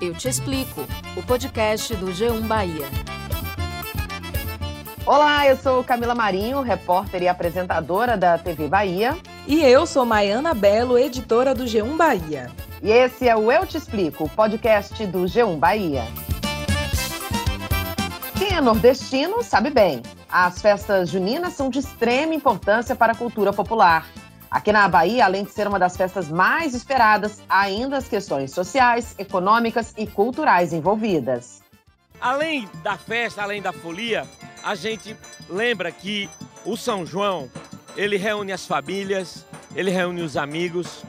Eu 0.00 0.14
Te 0.14 0.28
Explico, 0.28 0.86
o 1.16 1.22
podcast 1.24 1.92
do 1.96 2.06
G1 2.06 2.46
Bahia. 2.46 2.86
Olá, 5.04 5.44
eu 5.48 5.56
sou 5.56 5.82
Camila 5.82 6.14
Marinho, 6.14 6.60
repórter 6.60 7.24
e 7.24 7.28
apresentadora 7.28 8.16
da 8.16 8.38
TV 8.38 8.68
Bahia. 8.68 9.18
E 9.44 9.60
eu 9.60 9.86
sou 9.86 10.06
Maiana 10.06 10.54
Belo, 10.54 10.96
editora 10.96 11.52
do 11.52 11.64
G1 11.64 11.96
Bahia. 11.96 12.48
E 12.80 12.92
esse 12.92 13.28
é 13.28 13.34
o 13.34 13.50
Eu 13.50 13.66
Te 13.66 13.76
Explico, 13.76 14.24
o 14.24 14.28
podcast 14.28 15.04
do 15.06 15.24
G1 15.24 15.58
Bahia. 15.58 16.04
Quem 18.38 18.56
é 18.56 18.60
nordestino 18.60 19.42
sabe 19.42 19.68
bem. 19.68 20.00
As 20.30 20.62
festas 20.62 21.08
juninas 21.08 21.54
são 21.54 21.68
de 21.68 21.80
extrema 21.80 22.34
importância 22.34 22.94
para 22.94 23.14
a 23.14 23.16
cultura 23.16 23.52
popular. 23.52 24.06
Aqui 24.50 24.72
na 24.72 24.88
Bahia, 24.88 25.26
além 25.26 25.44
de 25.44 25.52
ser 25.52 25.68
uma 25.68 25.78
das 25.78 25.96
festas 25.96 26.30
mais 26.30 26.74
esperadas, 26.74 27.42
há 27.48 27.60
ainda 27.60 27.98
as 27.98 28.08
questões 28.08 28.50
sociais, 28.50 29.14
econômicas 29.18 29.92
e 29.96 30.06
culturais 30.06 30.72
envolvidas. 30.72 31.62
Além 32.18 32.68
da 32.82 32.96
festa, 32.96 33.42
além 33.42 33.60
da 33.60 33.72
folia, 33.72 34.26
a 34.64 34.74
gente 34.74 35.14
lembra 35.50 35.92
que 35.92 36.30
o 36.64 36.76
São 36.76 37.04
João, 37.04 37.50
ele 37.94 38.16
reúne 38.16 38.50
as 38.50 38.66
famílias, 38.66 39.44
ele 39.74 39.90
reúne 39.90 40.22
os 40.22 40.36
amigos. 40.36 41.04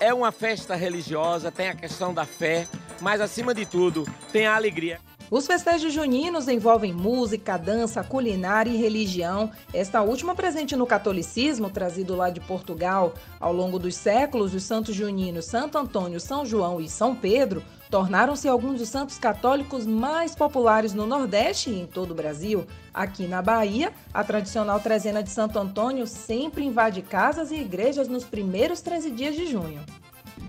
É 0.00 0.12
uma 0.12 0.32
festa 0.32 0.74
religiosa, 0.74 1.52
tem 1.52 1.68
a 1.68 1.74
questão 1.74 2.12
da 2.12 2.26
fé, 2.26 2.66
mas 3.00 3.20
acima 3.20 3.54
de 3.54 3.64
tudo, 3.64 4.04
tem 4.32 4.46
a 4.46 4.56
alegria. 4.56 4.98
Os 5.30 5.46
festejos 5.46 5.92
juninos 5.92 6.48
envolvem 6.48 6.92
música, 6.92 7.56
dança, 7.56 8.02
culinária 8.02 8.68
e 8.68 8.76
religião. 8.76 9.52
Esta 9.72 10.02
última 10.02 10.34
presente 10.34 10.74
no 10.74 10.84
catolicismo, 10.84 11.70
trazido 11.70 12.16
lá 12.16 12.30
de 12.30 12.40
Portugal. 12.40 13.14
Ao 13.38 13.52
longo 13.52 13.78
dos 13.78 13.94
séculos, 13.94 14.52
os 14.52 14.64
santos 14.64 14.92
juninos 14.96 15.44
Santo 15.44 15.78
Antônio, 15.78 16.18
São 16.18 16.44
João 16.44 16.80
e 16.80 16.88
São 16.88 17.14
Pedro 17.14 17.62
tornaram-se 17.88 18.48
alguns 18.48 18.80
dos 18.80 18.88
santos 18.88 19.18
católicos 19.18 19.86
mais 19.86 20.34
populares 20.34 20.94
no 20.94 21.06
Nordeste 21.06 21.70
e 21.70 21.80
em 21.80 21.86
todo 21.86 22.10
o 22.10 22.14
Brasil. 22.14 22.66
Aqui 22.92 23.28
na 23.28 23.40
Bahia, 23.40 23.92
a 24.12 24.24
tradicional 24.24 24.80
trezena 24.80 25.22
de 25.22 25.30
Santo 25.30 25.60
Antônio 25.60 26.08
sempre 26.08 26.64
invade 26.64 27.02
casas 27.02 27.52
e 27.52 27.56
igrejas 27.56 28.08
nos 28.08 28.24
primeiros 28.24 28.80
13 28.80 29.12
dias 29.12 29.36
de 29.36 29.46
junho. 29.46 29.80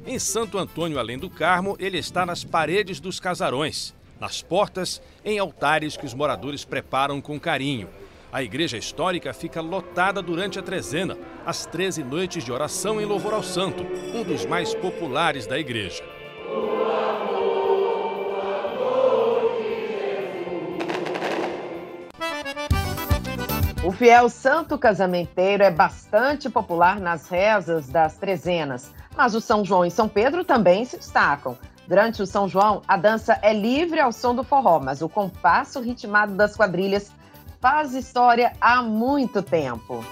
Em 0.08 0.18
Santo 0.18 0.58
Antônio, 0.58 0.98
além 0.98 1.20
do 1.20 1.30
Carmo, 1.30 1.76
ele 1.78 2.00
está 2.00 2.26
nas 2.26 2.44
paredes 2.44 3.00
dos 3.00 3.20
casarões 3.20 3.94
nas 4.22 4.40
portas, 4.44 5.02
em 5.26 5.40
altares 5.40 5.98
que 5.98 6.06
os 6.06 6.14
moradores 6.14 6.64
preparam 6.64 7.20
com 7.20 7.40
carinho. 7.40 7.90
A 8.32 8.44
igreja 8.44 8.78
histórica 8.78 9.34
fica 9.34 9.60
lotada 9.60 10.22
durante 10.22 10.60
a 10.60 10.62
trezena, 10.62 11.18
as 11.44 11.66
13 11.66 12.04
noites 12.04 12.44
de 12.44 12.52
oração 12.52 13.02
em 13.02 13.06
louvor 13.06 13.34
ao 13.34 13.42
santo, 13.42 13.84
um 14.14 14.24
dos 14.24 14.46
mais 14.46 14.76
populares 14.76 15.48
da 15.48 15.58
igreja. 15.58 16.04
O 23.84 23.92
fiel 23.92 24.30
santo 24.30 24.78
casamenteiro 24.78 25.64
é 25.64 25.72
bastante 25.72 26.48
popular 26.48 27.00
nas 27.00 27.28
rezas 27.28 27.90
das 27.90 28.16
trezenas, 28.18 28.94
mas 29.18 29.34
o 29.34 29.42
São 29.42 29.66
João 29.66 29.84
e 29.84 29.90
São 29.90 30.08
Pedro 30.08 30.46
também 30.46 30.86
se 30.86 30.98
destacam. 30.98 31.58
Durante 31.88 32.22
o 32.22 32.26
São 32.26 32.48
João, 32.48 32.82
a 32.88 32.96
dança 32.96 33.38
é 33.42 33.54
livre 33.54 34.00
ao 34.00 34.12
som 34.12 34.34
do 34.34 34.44
forró, 34.44 34.80
mas 34.80 35.02
o 35.02 35.10
compasso 35.10 35.80
ritmado 35.80 36.36
das 36.36 36.56
quadrilhas 36.56 37.12
faz 37.60 37.94
história 37.94 38.54
há 38.62 38.82
muito 38.82 39.42
tempo. 39.42 40.04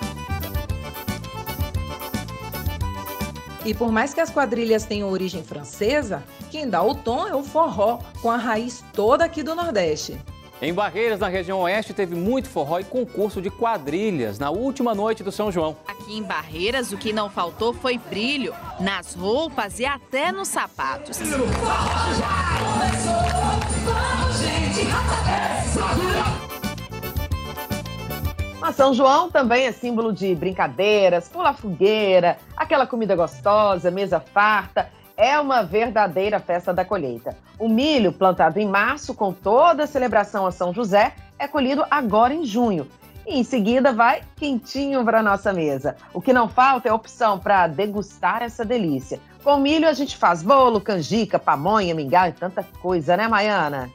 E 3.66 3.74
por 3.74 3.92
mais 3.92 4.14
que 4.14 4.22
as 4.22 4.30
quadrilhas 4.30 4.86
tenham 4.86 5.10
origem 5.10 5.44
francesa, 5.44 6.24
quem 6.50 6.70
dá 6.70 6.82
o 6.82 6.96
tom 6.96 7.28
é 7.28 7.36
o 7.36 7.44
forró, 7.44 8.00
com 8.22 8.32
a 8.32 8.38
raiz 8.38 8.84
toda 8.94 9.26
aqui 9.26 9.44
do 9.44 9.54
Nordeste. 9.54 10.20
Em 10.62 10.74
Barreiras, 10.74 11.22
na 11.22 11.30
região 11.30 11.62
oeste, 11.62 11.94
teve 11.94 12.16
muito 12.16 12.50
forró 12.50 12.80
e 12.80 12.84
concurso 12.84 13.42
de 13.42 13.50
quadrilhas 13.50 14.38
na 14.38 14.50
última 14.50 14.94
noite 14.94 15.24
do 15.24 15.32
São 15.32 15.50
João. 15.50 15.78
Aqui 15.88 16.18
em 16.18 16.22
Barreiras, 16.22 16.92
o 16.92 16.98
que 16.98 17.14
não 17.14 17.30
faltou 17.30 17.74
foi 17.74 17.98
brilho 17.98 18.54
nas 18.78 19.14
roupas 19.14 19.80
e 19.80 19.86
até 19.86 20.34
nos 20.34 20.50
sapatos. 20.50 21.18
Mas 28.60 28.76
São 28.76 28.94
João 28.94 29.32
também 29.32 29.66
é 29.66 29.72
símbolo 29.72 30.12
de 30.12 30.36
brincadeiras, 30.36 31.30
pula 31.30 31.54
fogueira, 31.54 32.38
aquela 32.58 32.86
comida 32.86 33.16
gostosa, 33.16 33.90
mesa 33.90 34.20
farta 34.20 34.92
é 35.20 35.38
uma 35.38 35.62
verdadeira 35.62 36.40
festa 36.40 36.74
da 36.74 36.86
colheita. 36.86 37.36
O 37.60 37.68
milho, 37.68 38.14
plantado 38.14 38.58
em 38.58 38.66
março, 38.66 39.14
com 39.14 39.34
toda 39.34 39.84
a 39.84 39.88
celebração 39.88 40.46
a 40.46 40.52
São 40.52 40.74
José, 40.74 41.14
é 41.38 41.46
colhido 41.46 41.86
agora 41.92 42.34
em 42.34 42.46
junho. 42.46 42.88
E 43.28 43.38
em 43.38 43.44
seguida 43.44 43.92
vai 43.92 44.22
quentinho 44.38 45.04
para 45.04 45.22
nossa 45.22 45.52
mesa. 45.52 45.98
O 46.14 46.22
que 46.22 46.32
não 46.32 46.48
falta 46.48 46.88
é 46.88 46.94
opção 46.94 47.38
para 47.38 47.68
degustar 47.68 48.42
essa 48.42 48.64
delícia. 48.64 49.20
Com 49.44 49.58
milho 49.58 49.90
a 49.90 49.94
gente 49.94 50.16
faz 50.16 50.42
bolo, 50.42 50.80
canjica, 50.80 51.38
pamonha, 51.38 51.94
mingau 51.94 52.28
e 52.30 52.32
tanta 52.32 52.64
coisa, 52.82 53.18
né, 53.18 53.28
Maiana? 53.28 53.90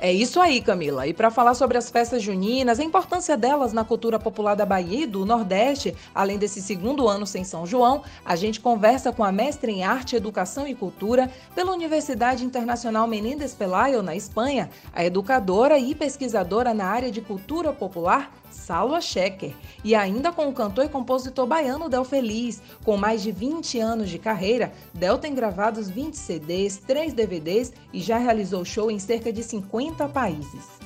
É 0.00 0.12
isso 0.12 0.40
aí, 0.40 0.60
Camila. 0.60 1.08
E 1.08 1.12
para 1.12 1.28
falar 1.28 1.54
sobre 1.54 1.76
as 1.76 1.90
festas 1.90 2.22
juninas, 2.22 2.78
a 2.78 2.84
importância 2.84 3.36
delas 3.36 3.72
na 3.72 3.82
cultura 3.82 4.16
popular 4.16 4.54
da 4.54 4.64
Bahia 4.64 5.02
e 5.02 5.06
do 5.06 5.26
Nordeste, 5.26 5.92
além 6.14 6.38
desse 6.38 6.62
segundo 6.62 7.08
ano 7.08 7.26
sem 7.26 7.42
São 7.42 7.66
João, 7.66 8.04
a 8.24 8.36
gente 8.36 8.60
conversa 8.60 9.10
com 9.10 9.24
a 9.24 9.32
mestre 9.32 9.72
em 9.72 9.82
Arte, 9.82 10.14
Educação 10.14 10.68
e 10.68 10.74
Cultura 10.74 11.28
pela 11.52 11.72
Universidade 11.72 12.44
Internacional 12.44 13.08
Menéndez 13.08 13.54
Pelayo, 13.54 14.00
na 14.00 14.14
Espanha, 14.14 14.70
a 14.92 15.04
educadora 15.04 15.76
e 15.80 15.92
pesquisadora 15.96 16.72
na 16.72 16.86
área 16.86 17.10
de 17.10 17.20
cultura 17.20 17.72
popular, 17.72 18.30
Salwa 18.58 19.00
Schecker, 19.00 19.54
e 19.84 19.94
ainda 19.94 20.32
com 20.32 20.48
o 20.48 20.52
cantor 20.52 20.84
e 20.84 20.88
compositor 20.88 21.46
baiano 21.46 21.88
Del 21.88 22.04
Feliz. 22.04 22.60
Com 22.84 22.96
mais 22.96 23.22
de 23.22 23.32
20 23.32 23.78
anos 23.78 24.10
de 24.10 24.18
carreira, 24.18 24.72
Del 24.92 25.16
tem 25.16 25.34
gravados 25.34 25.88
20 25.88 26.14
CDs, 26.14 26.76
3 26.78 27.14
DVDs 27.14 27.72
e 27.92 28.00
já 28.00 28.18
realizou 28.18 28.64
show 28.64 28.90
em 28.90 28.98
cerca 28.98 29.32
de 29.32 29.42
50 29.42 30.08
países. 30.08 30.78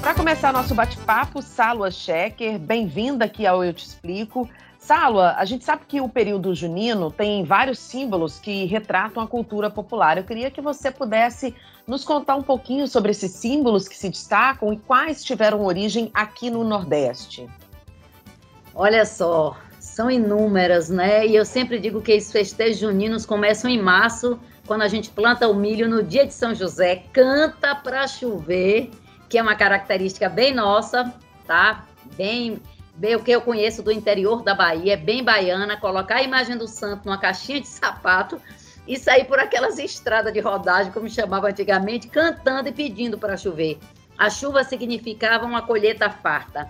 Para 0.00 0.14
começar 0.14 0.52
nosso 0.52 0.74
bate-papo, 0.74 1.40
Salwa 1.40 1.90
Schecker, 1.90 2.58
bem-vinda 2.58 3.26
aqui 3.26 3.46
ao 3.46 3.64
Eu 3.64 3.72
Te 3.72 3.86
Explico. 3.86 4.48
Salwa, 4.80 5.34
a 5.36 5.44
gente 5.44 5.62
sabe 5.62 5.82
que 5.86 6.00
o 6.00 6.08
período 6.08 6.54
junino 6.54 7.10
tem 7.10 7.44
vários 7.44 7.78
símbolos 7.78 8.40
que 8.40 8.64
retratam 8.64 9.22
a 9.22 9.26
cultura 9.26 9.68
popular. 9.68 10.16
Eu 10.16 10.24
queria 10.24 10.50
que 10.50 10.62
você 10.62 10.90
pudesse 10.90 11.54
nos 11.86 12.02
contar 12.02 12.36
um 12.36 12.42
pouquinho 12.42 12.88
sobre 12.88 13.10
esses 13.10 13.30
símbolos 13.32 13.86
que 13.86 13.96
se 13.96 14.08
destacam 14.08 14.72
e 14.72 14.78
quais 14.78 15.22
tiveram 15.22 15.62
origem 15.66 16.10
aqui 16.14 16.48
no 16.48 16.64
Nordeste. 16.64 17.46
Olha 18.74 19.04
só, 19.04 19.54
são 19.78 20.10
inúmeras, 20.10 20.88
né? 20.88 21.26
E 21.26 21.36
eu 21.36 21.44
sempre 21.44 21.78
digo 21.78 22.00
que 22.00 22.16
os 22.16 22.32
festejos 22.32 22.78
juninos 22.78 23.26
começam 23.26 23.70
em 23.70 23.80
março, 23.80 24.40
quando 24.66 24.80
a 24.80 24.88
gente 24.88 25.10
planta 25.10 25.46
o 25.46 25.54
milho 25.54 25.90
no 25.90 26.02
dia 26.02 26.26
de 26.26 26.32
São 26.32 26.54
José, 26.54 27.04
canta 27.12 27.74
para 27.74 28.08
chover, 28.08 28.90
que 29.28 29.36
é 29.36 29.42
uma 29.42 29.54
característica 29.54 30.26
bem 30.26 30.54
nossa, 30.54 31.12
tá? 31.46 31.84
Bem 32.16 32.58
bem 33.00 33.16
o 33.16 33.24
que 33.24 33.30
eu 33.30 33.40
conheço 33.40 33.82
do 33.82 33.90
interior 33.90 34.42
da 34.42 34.54
Bahia, 34.54 34.92
é 34.92 34.96
bem 34.96 35.24
baiana, 35.24 35.74
colocar 35.74 36.16
a 36.16 36.22
imagem 36.22 36.58
do 36.58 36.68
santo 36.68 37.06
numa 37.06 37.16
caixinha 37.16 37.58
de 37.58 37.66
sapato 37.66 38.38
e 38.86 38.98
sair 38.98 39.24
por 39.24 39.38
aquelas 39.38 39.78
estradas 39.78 40.30
de 40.34 40.40
rodagem, 40.40 40.92
como 40.92 41.08
chamava 41.08 41.48
antigamente, 41.48 42.08
cantando 42.08 42.68
e 42.68 42.72
pedindo 42.72 43.16
para 43.16 43.38
chover. 43.38 43.78
A 44.18 44.28
chuva 44.28 44.62
significava 44.64 45.46
uma 45.46 45.62
colheita 45.62 46.10
farta. 46.10 46.68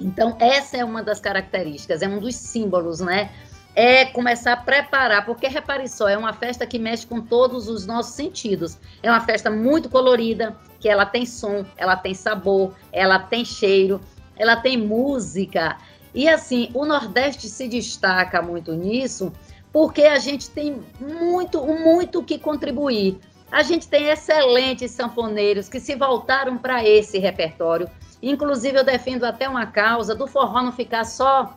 Então, 0.00 0.36
essa 0.40 0.78
é 0.78 0.84
uma 0.84 1.00
das 1.00 1.20
características, 1.20 2.02
é 2.02 2.08
um 2.08 2.18
dos 2.18 2.34
símbolos, 2.34 2.98
né? 2.98 3.30
É 3.72 4.04
começar 4.06 4.54
a 4.54 4.56
preparar, 4.56 5.24
porque 5.24 5.46
repare 5.46 5.88
só, 5.88 6.08
é 6.08 6.18
uma 6.18 6.32
festa 6.32 6.66
que 6.66 6.76
mexe 6.76 7.06
com 7.06 7.20
todos 7.20 7.68
os 7.68 7.86
nossos 7.86 8.14
sentidos. 8.14 8.76
É 9.00 9.08
uma 9.08 9.20
festa 9.20 9.48
muito 9.48 9.88
colorida, 9.88 10.56
que 10.80 10.88
ela 10.88 11.06
tem 11.06 11.24
som, 11.24 11.64
ela 11.76 11.94
tem 11.94 12.14
sabor, 12.14 12.74
ela 12.92 13.20
tem 13.20 13.44
cheiro 13.44 14.00
ela 14.36 14.56
tem 14.56 14.76
música. 14.76 15.78
E 16.14 16.28
assim, 16.28 16.70
o 16.74 16.84
Nordeste 16.84 17.48
se 17.48 17.68
destaca 17.68 18.42
muito 18.42 18.74
nisso, 18.74 19.32
porque 19.72 20.02
a 20.02 20.18
gente 20.18 20.50
tem 20.50 20.82
muito, 21.00 21.64
muito 21.64 22.22
que 22.22 22.38
contribuir. 22.38 23.18
A 23.50 23.62
gente 23.62 23.88
tem 23.88 24.08
excelentes 24.08 24.90
sanfoneiros 24.92 25.68
que 25.68 25.78
se 25.78 25.94
voltaram 25.94 26.56
para 26.56 26.84
esse 26.86 27.18
repertório. 27.18 27.88
Inclusive, 28.22 28.78
eu 28.78 28.84
defendo 28.84 29.24
até 29.24 29.48
uma 29.48 29.66
causa 29.66 30.14
do 30.14 30.26
forró 30.26 30.62
não 30.62 30.72
ficar 30.72 31.04
só 31.04 31.56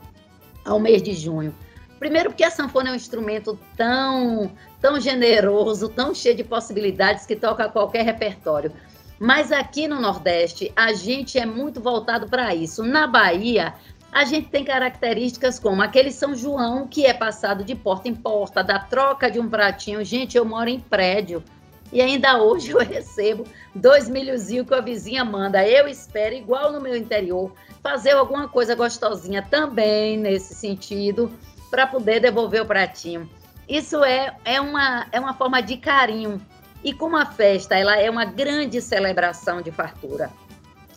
ao 0.66 0.80
mês 0.80 1.02
de 1.02 1.14
junho. 1.14 1.54
Primeiro, 2.00 2.30
porque 2.30 2.44
a 2.44 2.52
sanfona 2.52 2.90
é 2.90 2.92
um 2.92 2.96
instrumento 2.96 3.58
tão, 3.78 4.52
tão 4.82 5.00
generoso, 5.00 5.88
tão 5.88 6.14
cheio 6.14 6.36
de 6.36 6.44
possibilidades 6.44 7.26
que 7.26 7.36
toca 7.36 7.70
qualquer 7.70 8.04
repertório. 8.04 8.72
Mas 9.20 9.52
aqui 9.52 9.88
no 9.88 10.00
Nordeste, 10.00 10.72
a 10.76 10.94
gente 10.94 11.40
é 11.40 11.46
muito 11.46 11.80
voltado 11.80 12.28
para 12.28 12.54
isso. 12.54 12.84
Na 12.84 13.08
Bahia, 13.08 13.74
a 14.12 14.26
gente 14.26 14.50
tem 14.50 14.64
características 14.64 15.60
como 15.60 15.82
aquele 15.82 16.12
São 16.12 16.36
João 16.36 16.88
que 16.88 17.06
é 17.06 17.14
passado 17.14 17.64
de 17.64 17.76
porta 17.76 18.08
em 18.08 18.16
porta, 18.16 18.64
da 18.64 18.80
troca 18.80 19.30
de 19.30 19.40
um 19.40 19.50
pratinho. 19.50 20.04
Gente, 20.04 20.38
eu 20.38 20.46
moro 20.46 20.70
em 20.70 20.80
prédio 20.80 21.44
e 21.92 22.02
ainda 22.02 22.42
hoje 22.42 22.72
eu 22.72 22.80
recebo 22.84 23.46
dois 23.74 24.10
milhozinhos 24.10 24.68
que 24.68 24.74
a 24.74 24.82
vizinha 24.82 25.24
manda. 25.24 25.68
Eu 25.68 25.88
espero, 25.88 26.36
igual 26.36 26.72
no 26.72 26.82
meu 26.82 26.96
interior, 26.96 27.54
fazer 27.82 28.12
alguma 28.12 28.48
coisa 28.48 28.76
gostosinha 28.76 29.42
também 29.42 30.18
nesse 30.18 30.54
sentido 30.56 31.32
para 31.70 31.88
poder 31.88 32.20
devolver 32.20 32.62
o 32.62 32.66
pratinho. 32.66 33.30
Isso 33.68 34.04
é, 34.04 34.36
é, 34.46 34.62
uma, 34.62 35.08
é 35.12 35.20
uma 35.20 35.34
forma 35.34 35.62
de 35.62 35.78
carinho. 35.78 36.40
E 36.86 36.94
como 36.94 37.18
a 37.18 37.26
festa 37.26 37.76
ela 37.76 38.00
é 38.00 38.10
uma 38.10 38.24
grande 38.24 38.82
celebração 38.82 39.62
de 39.62 39.72
fartura, 39.72 40.32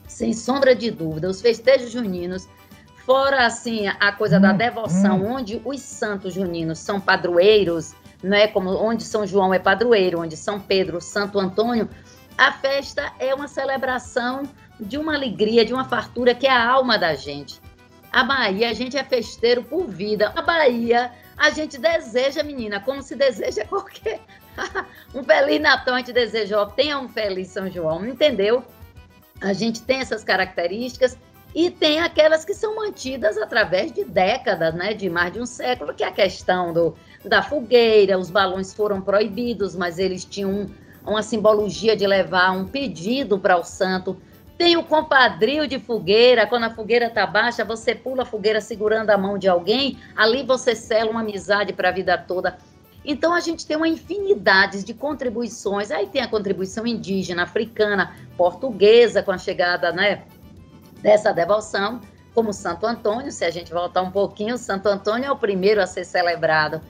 sem 0.06 0.32
sombra 0.32 0.72
de 0.76 0.90
dúvida, 0.90 1.28
os 1.28 1.40
festejos 1.40 1.90
juninos 1.90 2.48
Fora 3.08 3.46
assim 3.46 3.86
a 3.86 4.12
coisa 4.12 4.38
da 4.38 4.52
hum, 4.52 4.56
devoção, 4.58 5.22
hum. 5.22 5.36
onde 5.36 5.62
os 5.64 5.80
santos 5.80 6.34
juninos 6.34 6.78
são 6.78 7.00
padroeiros, 7.00 7.94
não 8.22 8.36
é 8.36 8.46
como 8.46 8.68
onde 8.68 9.02
São 9.02 9.26
João 9.26 9.54
é 9.54 9.58
padroeiro, 9.58 10.20
onde 10.20 10.36
São 10.36 10.60
Pedro, 10.60 11.00
Santo 11.00 11.38
Antônio, 11.38 11.88
a 12.36 12.52
festa 12.52 13.10
é 13.18 13.34
uma 13.34 13.48
celebração 13.48 14.42
de 14.78 14.98
uma 14.98 15.14
alegria, 15.14 15.64
de 15.64 15.72
uma 15.72 15.86
fartura 15.86 16.34
que 16.34 16.46
é 16.46 16.50
a 16.50 16.68
alma 16.68 16.98
da 16.98 17.14
gente. 17.14 17.62
A 18.12 18.24
Bahia, 18.24 18.68
a 18.68 18.74
gente 18.74 18.94
é 18.94 19.02
festeiro 19.02 19.62
por 19.62 19.86
vida. 19.86 20.30
A 20.36 20.42
Bahia, 20.42 21.10
a 21.38 21.48
gente 21.48 21.78
deseja, 21.78 22.42
menina, 22.42 22.78
como 22.78 23.00
se 23.00 23.16
deseja 23.16 23.64
qualquer. 23.68 24.20
um 25.14 25.22
feliz 25.22 25.60
Natal, 25.60 25.94
a 25.94 25.98
gente 25.98 26.12
deseja, 26.12 26.66
tenha 26.66 26.98
um 26.98 27.08
feliz 27.08 27.48
São 27.48 27.70
João, 27.70 28.06
entendeu? 28.06 28.64
A 29.40 29.52
gente 29.52 29.82
tem 29.82 30.00
essas 30.00 30.24
características 30.24 31.16
e 31.54 31.70
tem 31.70 32.00
aquelas 32.00 32.44
que 32.44 32.54
são 32.54 32.76
mantidas 32.76 33.38
através 33.38 33.92
de 33.92 34.04
décadas, 34.04 34.74
né, 34.74 34.92
de 34.92 35.08
mais 35.08 35.32
de 35.32 35.40
um 35.40 35.46
século, 35.46 35.94
que 35.94 36.04
é 36.04 36.08
a 36.08 36.12
questão 36.12 36.72
do, 36.72 36.94
da 37.24 37.42
fogueira, 37.42 38.18
os 38.18 38.30
balões 38.30 38.74
foram 38.74 39.00
proibidos, 39.00 39.74
mas 39.74 39.98
eles 39.98 40.24
tinham 40.24 40.66
uma 41.04 41.22
simbologia 41.22 41.96
de 41.96 42.06
levar 42.06 42.50
um 42.50 42.66
pedido 42.66 43.38
para 43.38 43.56
o 43.56 43.64
santo. 43.64 44.20
Tem 44.58 44.76
o 44.76 44.82
compadrio 44.82 45.66
de 45.66 45.78
fogueira, 45.78 46.46
quando 46.46 46.64
a 46.64 46.70
fogueira 46.70 47.06
está 47.06 47.26
baixa, 47.26 47.64
você 47.64 47.94
pula 47.94 48.24
a 48.24 48.26
fogueira 48.26 48.60
segurando 48.60 49.10
a 49.10 49.16
mão 49.16 49.38
de 49.38 49.48
alguém, 49.48 49.98
ali 50.16 50.42
você 50.42 50.74
sela 50.74 51.10
uma 51.10 51.20
amizade 51.20 51.72
para 51.72 51.88
a 51.88 51.92
vida 51.92 52.18
toda. 52.18 52.58
Então 53.10 53.32
a 53.32 53.40
gente 53.40 53.66
tem 53.66 53.74
uma 53.74 53.88
infinidade 53.88 54.84
de 54.84 54.92
contribuições. 54.92 55.90
Aí 55.90 56.06
tem 56.06 56.20
a 56.20 56.28
contribuição 56.28 56.86
indígena, 56.86 57.44
africana, 57.44 58.14
portuguesa, 58.36 59.22
com 59.22 59.32
a 59.32 59.38
chegada, 59.38 59.90
né, 59.90 60.24
dessa 61.00 61.32
devoção, 61.32 62.02
como 62.34 62.52
Santo 62.52 62.86
Antônio, 62.86 63.32
se 63.32 63.46
a 63.46 63.50
gente 63.50 63.72
voltar 63.72 64.02
um 64.02 64.10
pouquinho, 64.10 64.58
Santo 64.58 64.88
Antônio 64.88 65.26
é 65.26 65.32
o 65.32 65.36
primeiro 65.36 65.80
a 65.80 65.86
ser 65.86 66.04
celebrado. 66.04 66.82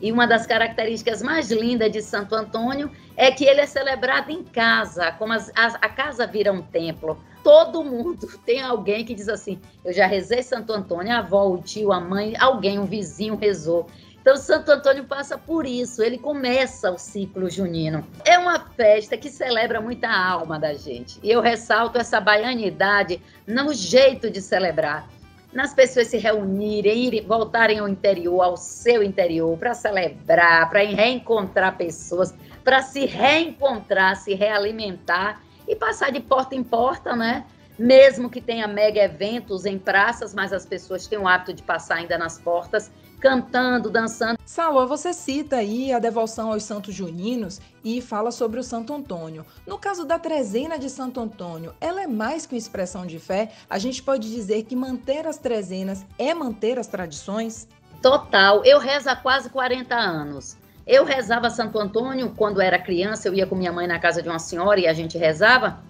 E 0.00 0.10
uma 0.10 0.26
das 0.26 0.46
características 0.46 1.20
mais 1.20 1.50
lindas 1.50 1.92
de 1.92 2.00
Santo 2.00 2.34
Antônio 2.34 2.90
é 3.14 3.30
que 3.30 3.44
ele 3.44 3.60
é 3.60 3.66
celebrado 3.66 4.30
em 4.30 4.42
casa, 4.42 5.12
como 5.12 5.34
as, 5.34 5.50
a, 5.54 5.66
a 5.82 5.88
casa 5.90 6.26
vira 6.26 6.52
um 6.52 6.62
templo. 6.62 7.18
Todo 7.42 7.84
mundo 7.84 8.26
tem 8.46 8.62
alguém 8.62 9.04
que 9.04 9.14
diz 9.14 9.28
assim: 9.28 9.60
Eu 9.84 9.92
já 9.92 10.06
rezei 10.06 10.42
Santo 10.42 10.72
Antônio, 10.72 11.12
a 11.12 11.18
avó, 11.18 11.46
o 11.46 11.58
tio, 11.58 11.92
a 11.92 12.00
mãe, 12.00 12.34
alguém, 12.38 12.78
um 12.78 12.86
vizinho 12.86 13.36
rezou. 13.36 13.86
Então, 14.26 14.36
Santo 14.36 14.72
Antônio 14.72 15.04
passa 15.04 15.38
por 15.38 15.64
isso, 15.64 16.02
ele 16.02 16.18
começa 16.18 16.90
o 16.90 16.98
ciclo 16.98 17.48
junino. 17.48 18.04
É 18.24 18.36
uma 18.36 18.58
festa 18.58 19.16
que 19.16 19.30
celebra 19.30 19.80
muita 19.80 20.10
alma 20.10 20.58
da 20.58 20.74
gente. 20.74 21.20
E 21.22 21.30
eu 21.30 21.40
ressalto 21.40 21.96
essa 21.96 22.20
baianidade 22.20 23.22
no 23.46 23.72
jeito 23.72 24.28
de 24.28 24.42
celebrar. 24.42 25.08
Nas 25.52 25.72
pessoas 25.72 26.08
se 26.08 26.18
reunirem, 26.18 27.04
irem, 27.04 27.24
voltarem 27.24 27.78
ao 27.78 27.88
interior, 27.88 28.42
ao 28.42 28.56
seu 28.56 29.00
interior, 29.00 29.56
para 29.56 29.74
celebrar, 29.74 30.68
para 30.70 30.80
reencontrar 30.80 31.76
pessoas, 31.76 32.34
para 32.64 32.82
se 32.82 33.06
reencontrar, 33.06 34.16
se 34.16 34.34
realimentar 34.34 35.40
e 35.68 35.76
passar 35.76 36.10
de 36.10 36.18
porta 36.18 36.56
em 36.56 36.64
porta, 36.64 37.14
né? 37.14 37.44
Mesmo 37.78 38.28
que 38.28 38.40
tenha 38.40 38.66
mega 38.66 39.04
eventos 39.04 39.64
em 39.64 39.78
praças, 39.78 40.34
mas 40.34 40.52
as 40.52 40.66
pessoas 40.66 41.06
têm 41.06 41.16
o 41.16 41.28
hábito 41.28 41.52
de 41.52 41.62
passar 41.62 41.98
ainda 41.98 42.18
nas 42.18 42.40
portas 42.40 42.90
cantando, 43.20 43.90
dançando. 43.90 44.38
Salva, 44.44 44.86
você 44.86 45.12
cita 45.12 45.56
aí 45.56 45.92
a 45.92 45.98
devoção 45.98 46.52
aos 46.52 46.62
santos 46.62 46.94
juninos 46.94 47.60
e 47.84 48.00
fala 48.00 48.30
sobre 48.30 48.60
o 48.60 48.62
Santo 48.62 48.94
Antônio. 48.94 49.44
No 49.66 49.78
caso 49.78 50.04
da 50.04 50.18
trezena 50.18 50.78
de 50.78 50.90
Santo 50.90 51.20
Antônio, 51.20 51.74
ela 51.80 52.02
é 52.02 52.06
mais 52.06 52.46
que 52.46 52.54
uma 52.54 52.58
expressão 52.58 53.06
de 53.06 53.18
fé? 53.18 53.50
A 53.68 53.78
gente 53.78 54.02
pode 54.02 54.30
dizer 54.30 54.64
que 54.64 54.76
manter 54.76 55.26
as 55.26 55.38
trezenas 55.38 56.04
é 56.18 56.34
manter 56.34 56.78
as 56.78 56.86
tradições? 56.86 57.68
Total. 58.02 58.64
Eu 58.64 58.78
rezo 58.78 59.08
há 59.08 59.16
quase 59.16 59.50
40 59.50 59.94
anos. 59.94 60.56
Eu 60.86 61.04
rezava 61.04 61.50
Santo 61.50 61.78
Antônio 61.80 62.32
quando 62.36 62.60
era 62.60 62.78
criança, 62.78 63.26
eu 63.26 63.34
ia 63.34 63.46
com 63.46 63.56
minha 63.56 63.72
mãe 63.72 63.88
na 63.88 63.98
casa 63.98 64.22
de 64.22 64.28
uma 64.28 64.38
senhora 64.38 64.78
e 64.78 64.86
a 64.86 64.92
gente 64.92 65.18
rezava. 65.18 65.80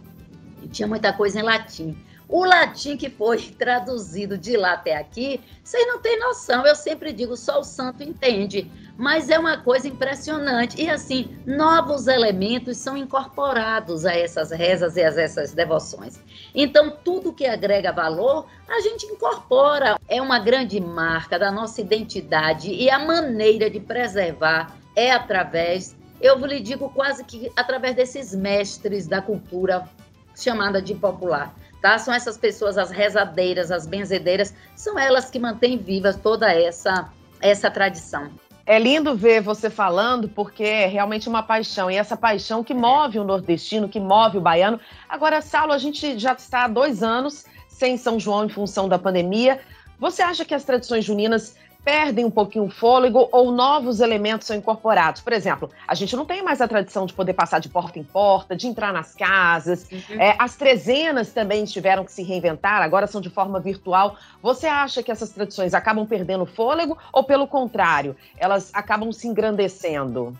E 0.62 0.68
tinha 0.68 0.88
muita 0.88 1.12
coisa 1.12 1.38
em 1.38 1.42
latim. 1.42 1.96
O 2.28 2.44
latim 2.44 2.96
que 2.96 3.08
foi 3.08 3.38
traduzido 3.58 4.36
de 4.36 4.56
lá 4.56 4.72
até 4.72 4.96
aqui, 4.96 5.40
vocês 5.62 5.86
não 5.86 6.00
têm 6.00 6.18
noção. 6.18 6.66
Eu 6.66 6.74
sempre 6.74 7.12
digo, 7.12 7.36
só 7.36 7.60
o 7.60 7.64
santo 7.64 8.02
entende. 8.02 8.70
Mas 8.98 9.28
é 9.28 9.38
uma 9.38 9.58
coisa 9.58 9.86
impressionante. 9.86 10.80
E 10.80 10.88
assim, 10.88 11.36
novos 11.46 12.06
elementos 12.06 12.78
são 12.78 12.96
incorporados 12.96 14.04
a 14.06 14.14
essas 14.14 14.50
rezas 14.50 14.96
e 14.96 15.02
a 15.02 15.08
essas 15.08 15.52
devoções. 15.52 16.18
Então, 16.54 16.96
tudo 17.04 17.32
que 17.32 17.46
agrega 17.46 17.92
valor, 17.92 18.46
a 18.68 18.80
gente 18.80 19.06
incorpora. 19.06 19.98
É 20.08 20.20
uma 20.20 20.38
grande 20.38 20.80
marca 20.80 21.38
da 21.38 21.52
nossa 21.52 21.80
identidade 21.80 22.72
e 22.72 22.90
a 22.90 22.98
maneira 22.98 23.70
de 23.70 23.78
preservar 23.78 24.74
é 24.96 25.12
através, 25.12 25.94
eu 26.20 26.38
lhe 26.46 26.58
digo 26.58 26.88
quase 26.88 27.22
que 27.22 27.52
através 27.54 27.94
desses 27.94 28.34
mestres 28.34 29.06
da 29.06 29.20
cultura 29.20 29.86
chamada 30.34 30.80
de 30.80 30.94
popular 30.94 31.54
tá? 31.80 31.98
São 31.98 32.12
essas 32.12 32.36
pessoas, 32.36 32.78
as 32.78 32.90
rezadeiras, 32.90 33.70
as 33.70 33.86
benzedeiras, 33.86 34.54
são 34.74 34.98
elas 34.98 35.30
que 35.30 35.38
mantêm 35.38 35.78
viva 35.78 36.12
toda 36.12 36.52
essa, 36.52 37.10
essa 37.40 37.70
tradição. 37.70 38.30
É 38.68 38.80
lindo 38.80 39.14
ver 39.14 39.40
você 39.40 39.70
falando, 39.70 40.28
porque 40.28 40.64
é 40.64 40.86
realmente 40.86 41.28
uma 41.28 41.42
paixão. 41.42 41.88
E 41.88 41.94
essa 41.94 42.16
paixão 42.16 42.64
que 42.64 42.74
move 42.74 43.18
o 43.20 43.24
nordestino, 43.24 43.88
que 43.88 44.00
move 44.00 44.38
o 44.38 44.40
baiano. 44.40 44.80
Agora, 45.08 45.40
Saulo, 45.40 45.72
a 45.72 45.78
gente 45.78 46.18
já 46.18 46.32
está 46.32 46.64
há 46.64 46.68
dois 46.68 47.00
anos 47.00 47.44
sem 47.68 47.96
São 47.96 48.18
João 48.18 48.46
em 48.46 48.48
função 48.48 48.88
da 48.88 48.98
pandemia. 48.98 49.60
Você 50.00 50.20
acha 50.20 50.44
que 50.44 50.54
as 50.54 50.64
tradições 50.64 51.04
juninas 51.04 51.56
perdem 51.86 52.24
um 52.24 52.30
pouquinho 52.32 52.64
o 52.64 52.68
fôlego 52.68 53.28
ou 53.30 53.52
novos 53.52 54.00
elementos 54.00 54.48
são 54.48 54.56
incorporados. 54.56 55.20
Por 55.20 55.32
exemplo, 55.32 55.70
a 55.86 55.94
gente 55.94 56.16
não 56.16 56.26
tem 56.26 56.42
mais 56.42 56.60
a 56.60 56.66
tradição 56.66 57.06
de 57.06 57.14
poder 57.14 57.32
passar 57.32 57.60
de 57.60 57.68
porta 57.68 57.96
em 57.96 58.02
porta, 58.02 58.56
de 58.56 58.66
entrar 58.66 58.92
nas 58.92 59.14
casas. 59.14 59.86
Uhum. 59.92 60.20
É, 60.20 60.34
as 60.36 60.56
trezenas 60.56 61.32
também 61.32 61.64
tiveram 61.64 62.04
que 62.04 62.10
se 62.10 62.24
reinventar, 62.24 62.82
agora 62.82 63.06
são 63.06 63.20
de 63.20 63.30
forma 63.30 63.60
virtual. 63.60 64.16
Você 64.42 64.66
acha 64.66 65.00
que 65.00 65.12
essas 65.12 65.30
tradições 65.30 65.74
acabam 65.74 66.04
perdendo 66.04 66.44
fôlego 66.44 66.98
ou, 67.12 67.22
pelo 67.22 67.46
contrário, 67.46 68.16
elas 68.36 68.68
acabam 68.74 69.12
se 69.12 69.28
engrandecendo? 69.28 70.36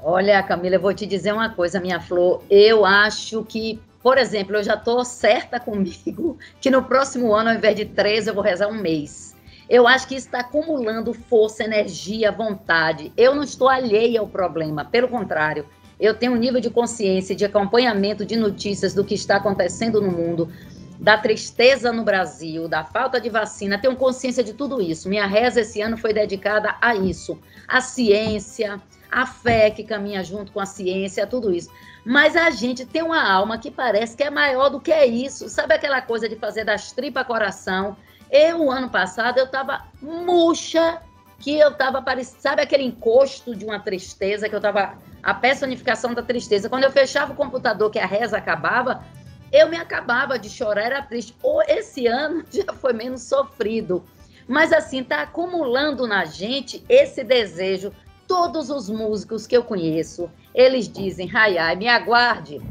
Olha, 0.00 0.42
Camila, 0.42 0.76
eu 0.76 0.80
vou 0.80 0.94
te 0.94 1.04
dizer 1.04 1.34
uma 1.34 1.50
coisa, 1.50 1.78
minha 1.78 2.00
flor. 2.00 2.42
Eu 2.48 2.86
acho 2.86 3.44
que 3.44 3.78
por 4.02 4.18
exemplo, 4.18 4.56
eu 4.56 4.64
já 4.64 4.74
estou 4.74 5.04
certa 5.04 5.60
comigo 5.60 6.38
que 6.58 6.70
no 6.70 6.82
próximo 6.82 7.34
ano, 7.34 7.50
ao 7.50 7.56
invés 7.56 7.76
de 7.76 7.84
três, 7.84 8.26
eu 8.26 8.34
vou 8.34 8.42
rezar 8.42 8.66
um 8.66 8.74
mês. 8.74 9.31
Eu 9.68 9.86
acho 9.86 10.06
que 10.06 10.14
está 10.14 10.40
acumulando 10.40 11.12
força, 11.12 11.64
energia, 11.64 12.30
vontade. 12.32 13.12
Eu 13.16 13.34
não 13.34 13.42
estou 13.42 13.68
alheia 13.68 14.20
ao 14.20 14.28
problema, 14.28 14.84
pelo 14.84 15.08
contrário, 15.08 15.66
eu 16.02 16.14
tenho 16.14 16.32
um 16.32 16.36
nível 16.36 16.60
de 16.60 16.68
consciência, 16.68 17.32
de 17.32 17.44
acompanhamento 17.44 18.26
de 18.26 18.34
notícias 18.34 18.92
do 18.92 19.04
que 19.04 19.14
está 19.14 19.36
acontecendo 19.36 20.00
no 20.00 20.10
mundo, 20.10 20.52
da 20.98 21.16
tristeza 21.16 21.92
no 21.92 22.02
Brasil, 22.02 22.66
da 22.66 22.84
falta 22.84 23.20
de 23.20 23.28
vacina, 23.28 23.78
tenho 23.78 23.94
consciência 23.94 24.42
de 24.42 24.52
tudo 24.52 24.80
isso. 24.80 25.08
Minha 25.08 25.26
reza 25.26 25.60
esse 25.60 25.80
ano 25.80 25.96
foi 25.96 26.12
dedicada 26.12 26.74
a 26.80 26.96
isso, 26.96 27.38
a 27.68 27.80
ciência, 27.80 28.80
a 29.12 29.26
fé 29.26 29.70
que 29.70 29.84
caminha 29.84 30.24
junto 30.24 30.50
com 30.50 30.58
a 30.58 30.66
ciência, 30.66 31.24
tudo 31.24 31.54
isso. 31.54 31.70
Mas 32.04 32.34
a 32.34 32.50
gente 32.50 32.84
tem 32.84 33.02
uma 33.02 33.22
alma 33.22 33.56
que 33.56 33.70
parece 33.70 34.16
que 34.16 34.24
é 34.24 34.30
maior 34.30 34.70
do 34.70 34.80
que 34.80 35.04
isso. 35.04 35.48
Sabe 35.48 35.74
aquela 35.74 36.00
coisa 36.00 36.28
de 36.28 36.34
fazer 36.34 36.64
das 36.64 36.90
tripas 36.90 37.26
coração? 37.26 37.96
Eu, 38.32 38.70
ano 38.70 38.88
passado, 38.88 39.36
eu 39.36 39.44
estava 39.44 39.84
murcha, 40.00 41.02
que 41.38 41.58
eu 41.58 41.68
estava 41.68 42.00
parecendo, 42.00 42.40
sabe 42.40 42.62
aquele 42.62 42.82
encosto 42.82 43.54
de 43.54 43.62
uma 43.62 43.78
tristeza, 43.78 44.48
que 44.48 44.54
eu 44.54 44.58
estava, 44.58 44.96
a 45.22 45.34
personificação 45.34 46.14
da 46.14 46.22
tristeza. 46.22 46.70
Quando 46.70 46.84
eu 46.84 46.90
fechava 46.90 47.34
o 47.34 47.36
computador, 47.36 47.90
que 47.90 47.98
a 47.98 48.06
reza 48.06 48.38
acabava, 48.38 49.04
eu 49.52 49.68
me 49.68 49.76
acabava 49.76 50.38
de 50.38 50.48
chorar, 50.48 50.86
era 50.86 51.02
triste. 51.02 51.36
Ou 51.42 51.60
esse 51.62 52.06
ano 52.08 52.42
já 52.50 52.72
foi 52.72 52.94
menos 52.94 53.20
sofrido. 53.22 54.02
Mas 54.48 54.72
assim, 54.72 55.04
tá 55.04 55.22
acumulando 55.22 56.06
na 56.06 56.24
gente 56.24 56.82
esse 56.88 57.22
desejo. 57.22 57.92
Todos 58.26 58.70
os 58.70 58.88
músicos 58.88 59.46
que 59.46 59.54
eu 59.54 59.62
conheço, 59.62 60.30
eles 60.54 60.88
dizem, 60.88 61.30
ai, 61.34 61.58
ai, 61.58 61.76
me 61.76 61.86
aguarde. 61.86 62.62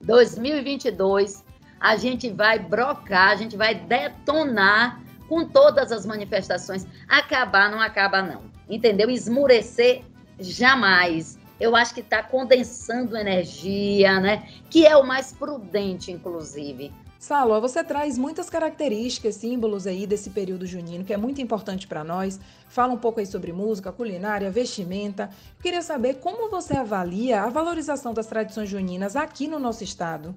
2022 0.00 1.44
a 1.80 1.96
gente 1.96 2.30
vai 2.30 2.58
brocar, 2.58 3.30
a 3.30 3.36
gente 3.36 3.56
vai 3.56 3.74
detonar 3.74 5.02
com 5.28 5.44
todas 5.44 5.92
as 5.92 6.06
manifestações. 6.06 6.86
Acabar 7.08 7.70
não 7.70 7.80
acaba, 7.80 8.22
não. 8.22 8.42
Entendeu? 8.68 9.10
Esmurecer 9.10 10.02
jamais. 10.38 11.38
Eu 11.58 11.74
acho 11.74 11.94
que 11.94 12.00
está 12.00 12.22
condensando 12.22 13.16
energia, 13.16 14.20
né? 14.20 14.46
Que 14.70 14.86
é 14.86 14.96
o 14.96 15.06
mais 15.06 15.32
prudente, 15.32 16.12
inclusive. 16.12 16.92
Salva, 17.18 17.58
você 17.58 17.82
traz 17.82 18.18
muitas 18.18 18.50
características, 18.50 19.36
símbolos 19.36 19.86
aí 19.86 20.06
desse 20.06 20.30
período 20.30 20.66
junino, 20.66 21.02
que 21.02 21.14
é 21.14 21.16
muito 21.16 21.40
importante 21.40 21.86
para 21.86 22.04
nós. 22.04 22.38
Fala 22.68 22.92
um 22.92 22.98
pouco 22.98 23.20
aí 23.20 23.26
sobre 23.26 23.52
música, 23.52 23.90
culinária, 23.90 24.50
vestimenta. 24.50 25.30
Eu 25.56 25.62
queria 25.62 25.82
saber 25.82 26.20
como 26.20 26.50
você 26.50 26.76
avalia 26.76 27.42
a 27.42 27.48
valorização 27.48 28.12
das 28.12 28.26
tradições 28.26 28.68
juninas 28.68 29.16
aqui 29.16 29.48
no 29.48 29.58
nosso 29.58 29.82
estado. 29.82 30.34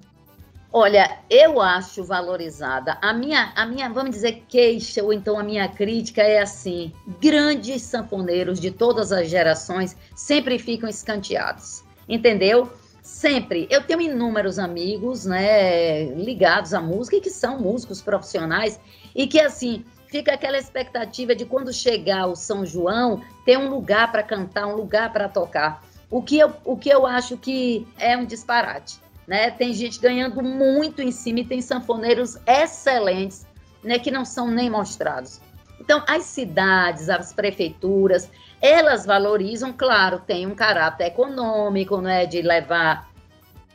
Olha, 0.72 1.18
eu 1.28 1.60
acho 1.60 2.04
valorizada. 2.04 2.96
A 3.02 3.12
minha, 3.12 3.52
a 3.56 3.66
minha, 3.66 3.88
vamos 3.88 4.12
dizer, 4.12 4.44
queixa 4.48 5.02
ou 5.02 5.12
então 5.12 5.36
a 5.36 5.42
minha 5.42 5.66
crítica 5.68 6.22
é 6.22 6.40
assim: 6.40 6.92
grandes 7.20 7.82
sanfoneiros 7.82 8.60
de 8.60 8.70
todas 8.70 9.10
as 9.10 9.28
gerações 9.28 9.96
sempre 10.14 10.60
ficam 10.60 10.88
escanteados, 10.88 11.82
entendeu? 12.08 12.70
Sempre. 13.02 13.66
Eu 13.68 13.82
tenho 13.82 14.00
inúmeros 14.00 14.60
amigos, 14.60 15.24
né, 15.24 16.04
ligados 16.14 16.72
à 16.72 16.80
música 16.80 17.16
e 17.16 17.20
que 17.20 17.30
são 17.30 17.58
músicos 17.58 18.00
profissionais 18.00 18.78
e 19.12 19.26
que 19.26 19.40
assim 19.40 19.84
fica 20.06 20.34
aquela 20.34 20.58
expectativa 20.58 21.34
de 21.34 21.44
quando 21.44 21.72
chegar 21.72 22.26
o 22.28 22.36
São 22.36 22.64
João 22.64 23.20
ter 23.44 23.58
um 23.58 23.68
lugar 23.68 24.12
para 24.12 24.22
cantar, 24.22 24.68
um 24.68 24.76
lugar 24.76 25.12
para 25.12 25.28
tocar. 25.28 25.82
O 26.08 26.22
que, 26.22 26.38
eu, 26.38 26.52
o 26.64 26.76
que 26.76 26.88
eu 26.88 27.06
acho 27.06 27.36
que 27.36 27.86
é 27.98 28.16
um 28.16 28.24
disparate 28.24 29.00
né? 29.30 29.48
Tem 29.48 29.72
gente 29.72 30.00
ganhando 30.00 30.42
muito 30.42 31.00
em 31.00 31.12
cima 31.12 31.38
e 31.38 31.44
tem 31.44 31.62
sanfoneiros 31.62 32.36
excelentes, 32.44 33.46
né, 33.80 33.96
que 33.96 34.10
não 34.10 34.24
são 34.24 34.50
nem 34.50 34.68
mostrados. 34.68 35.40
Então, 35.80 36.02
as 36.08 36.24
cidades, 36.24 37.08
as 37.08 37.32
prefeituras, 37.32 38.28
elas 38.60 39.06
valorizam, 39.06 39.72
claro, 39.72 40.18
tem 40.18 40.48
um 40.48 40.54
caráter 40.56 41.04
econômico, 41.04 42.00
né, 42.00 42.26
de 42.26 42.42
levar 42.42 43.08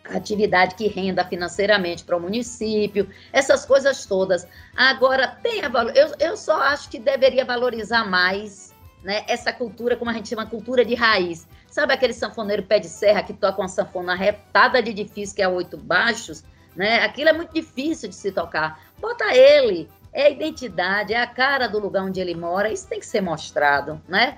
atividade 0.03 0.75
que 0.75 0.89
renda 0.89 1.23
financeiramente 1.23 2.03
para 2.03 2.17
o 2.17 2.19
município, 2.19 3.09
essas 3.31 3.65
coisas 3.65 4.05
todas. 4.05 4.45
Agora, 4.75 5.37
tem 5.41 5.63
a 5.63 5.69
valor, 5.69 5.95
eu, 5.95 6.11
eu 6.19 6.35
só 6.35 6.61
acho 6.63 6.89
que 6.89 6.99
deveria 6.99 7.45
valorizar 7.45 8.03
mais 8.03 8.73
né, 9.01 9.23
essa 9.25 9.53
cultura, 9.53 9.95
como 9.95 10.11
a 10.11 10.13
gente 10.13 10.27
chama, 10.27 10.45
cultura 10.45 10.83
de 10.83 10.95
raiz. 10.95 11.47
Sabe 11.75 11.91
aquele 11.91 12.13
sanfoneiro 12.13 12.63
pé 12.63 12.79
de 12.79 12.87
serra 12.87 13.21
que 13.21 13.33
toca 13.33 13.61
uma 13.61 13.67
sanfona 13.67 14.15
retada 14.15 14.81
de 14.81 14.93
difícil, 14.93 15.35
que 15.35 15.41
é 15.41 15.47
oito 15.49 15.75
baixos? 15.75 16.41
Né? 16.73 17.03
Aquilo 17.03 17.27
é 17.27 17.33
muito 17.33 17.53
difícil 17.53 18.07
de 18.07 18.15
se 18.15 18.31
tocar. 18.31 18.79
Bota 18.97 19.35
ele, 19.35 19.89
é 20.13 20.27
a 20.27 20.29
identidade, 20.29 21.13
é 21.13 21.21
a 21.21 21.27
cara 21.27 21.67
do 21.67 21.77
lugar 21.77 22.05
onde 22.05 22.21
ele 22.21 22.33
mora, 22.33 22.71
isso 22.71 22.87
tem 22.87 22.97
que 22.97 23.05
ser 23.05 23.19
mostrado, 23.19 24.01
né? 24.07 24.37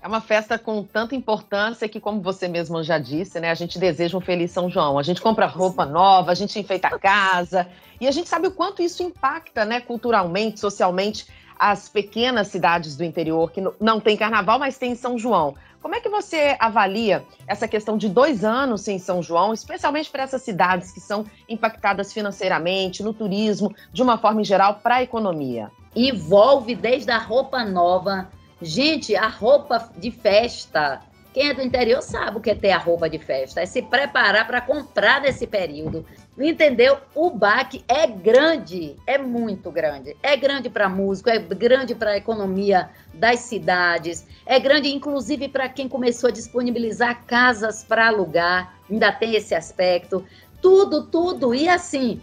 É 0.00 0.08
uma 0.08 0.22
festa 0.22 0.58
com 0.58 0.82
tanta 0.82 1.14
importância 1.14 1.86
que, 1.86 2.00
como 2.00 2.22
você 2.22 2.48
mesmo 2.48 2.82
já 2.82 2.98
disse, 2.98 3.38
né, 3.38 3.50
a 3.50 3.54
gente 3.54 3.78
deseja 3.78 4.16
um 4.16 4.20
feliz 4.22 4.50
São 4.50 4.70
João. 4.70 4.98
A 4.98 5.02
gente 5.02 5.20
compra 5.20 5.44
roupa 5.44 5.84
nova, 5.84 6.32
a 6.32 6.34
gente 6.34 6.58
enfeita 6.58 6.88
a 6.88 6.98
casa 6.98 7.68
e 8.00 8.08
a 8.08 8.10
gente 8.10 8.30
sabe 8.30 8.46
o 8.46 8.52
quanto 8.52 8.80
isso 8.80 9.02
impacta, 9.02 9.66
né, 9.66 9.78
culturalmente, 9.82 10.58
socialmente, 10.58 11.26
as 11.58 11.88
pequenas 11.88 12.48
cidades 12.48 12.96
do 12.96 13.04
interior 13.04 13.50
que 13.50 13.62
não 13.80 14.00
tem 14.00 14.16
carnaval, 14.16 14.58
mas 14.58 14.78
tem 14.78 14.94
São 14.94 15.18
João. 15.18 15.54
Como 15.80 15.94
é 15.94 16.00
que 16.00 16.08
você 16.08 16.56
avalia 16.58 17.24
essa 17.46 17.68
questão 17.68 17.96
de 17.96 18.08
dois 18.08 18.44
anos 18.44 18.82
sem 18.82 18.98
São 18.98 19.22
João, 19.22 19.54
especialmente 19.54 20.10
para 20.10 20.24
essas 20.24 20.42
cidades 20.42 20.90
que 20.90 21.00
são 21.00 21.24
impactadas 21.48 22.12
financeiramente, 22.12 23.02
no 23.02 23.14
turismo, 23.14 23.74
de 23.92 24.02
uma 24.02 24.18
forma 24.18 24.40
em 24.40 24.44
geral, 24.44 24.80
para 24.82 24.96
a 24.96 25.02
economia? 25.02 25.70
Envolve 25.94 26.74
desde 26.74 27.10
a 27.10 27.18
roupa 27.18 27.64
nova. 27.64 28.28
Gente, 28.60 29.14
a 29.14 29.28
roupa 29.28 29.88
de 29.96 30.10
festa. 30.10 31.00
Quem 31.32 31.50
é 31.50 31.54
do 31.54 31.62
interior 31.62 32.02
sabe 32.02 32.38
o 32.38 32.40
que 32.40 32.50
é 32.50 32.54
ter 32.54 32.70
a 32.70 32.78
roupa 32.78 33.08
de 33.08 33.18
festa, 33.18 33.60
é 33.60 33.66
se 33.66 33.82
preparar 33.82 34.46
para 34.46 34.60
comprar 34.60 35.20
nesse 35.20 35.46
período. 35.46 36.04
Entendeu? 36.38 36.98
O 37.14 37.30
baque 37.30 37.84
é 37.88 38.06
grande, 38.06 38.96
é 39.06 39.18
muito 39.18 39.70
grande. 39.70 40.16
É 40.22 40.36
grande 40.36 40.70
para 40.70 40.88
músico, 40.88 41.28
é 41.28 41.38
grande 41.38 41.94
para 41.94 42.12
a 42.12 42.16
economia 42.16 42.88
das 43.12 43.40
cidades, 43.40 44.26
é 44.46 44.58
grande 44.58 44.94
inclusive 44.94 45.48
para 45.48 45.68
quem 45.68 45.88
começou 45.88 46.28
a 46.28 46.32
disponibilizar 46.32 47.24
casas 47.26 47.84
para 47.84 48.06
alugar, 48.06 48.74
ainda 48.90 49.12
tem 49.12 49.34
esse 49.34 49.54
aspecto. 49.54 50.24
Tudo, 50.62 51.06
tudo. 51.06 51.54
E 51.54 51.68
assim, 51.68 52.20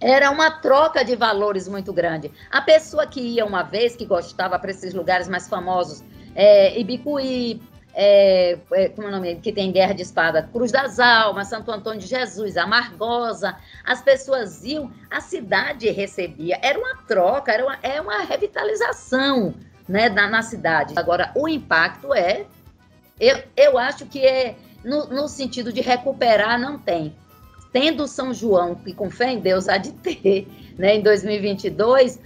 era 0.00 0.30
uma 0.30 0.50
troca 0.50 1.04
de 1.04 1.14
valores 1.16 1.68
muito 1.68 1.92
grande. 1.92 2.30
A 2.50 2.60
pessoa 2.60 3.06
que 3.06 3.20
ia 3.20 3.44
uma 3.44 3.62
vez, 3.62 3.94
que 3.94 4.04
gostava 4.04 4.58
para 4.58 4.70
esses 4.70 4.92
lugares 4.92 5.28
mais 5.28 5.48
famosos, 5.48 6.02
é, 6.34 6.78
Ibicuí, 6.78 7.60
é, 7.94 8.58
é, 8.72 8.88
como 8.88 9.06
é 9.06 9.10
o 9.10 9.12
nome, 9.12 9.36
que 9.36 9.52
tem 9.52 9.70
guerra 9.70 9.94
de 9.94 10.02
espada, 10.02 10.42
Cruz 10.42 10.72
das 10.72 10.98
Almas, 10.98 11.48
Santo 11.48 11.70
Antônio 11.70 12.00
de 12.00 12.06
Jesus, 12.06 12.56
Amargosa, 12.56 13.56
as 13.84 14.02
pessoas 14.02 14.64
iam, 14.64 14.90
a 15.10 15.20
cidade 15.20 15.88
recebia, 15.90 16.58
era 16.60 16.78
uma 16.78 16.96
troca, 17.06 17.52
era 17.52 17.64
uma, 17.64 17.78
é 17.82 18.00
uma 18.00 18.22
revitalização 18.22 19.54
né, 19.88 20.08
na, 20.08 20.28
na 20.28 20.42
cidade. 20.42 20.94
Agora, 20.96 21.30
o 21.34 21.48
impacto 21.48 22.12
é, 22.12 22.46
eu, 23.20 23.42
eu 23.56 23.78
acho 23.78 24.06
que 24.06 24.26
é 24.26 24.56
no, 24.84 25.06
no 25.06 25.28
sentido 25.28 25.72
de 25.72 25.80
recuperar, 25.80 26.60
não 26.60 26.78
tem. 26.78 27.14
Tendo 27.72 28.06
São 28.06 28.32
João, 28.32 28.74
que 28.74 28.92
com 28.92 29.10
fé 29.10 29.32
em 29.32 29.40
Deus 29.40 29.68
há 29.68 29.78
de 29.78 29.92
ter, 29.92 30.46
né, 30.78 30.96
em 30.96 31.02
2022, 31.02 32.20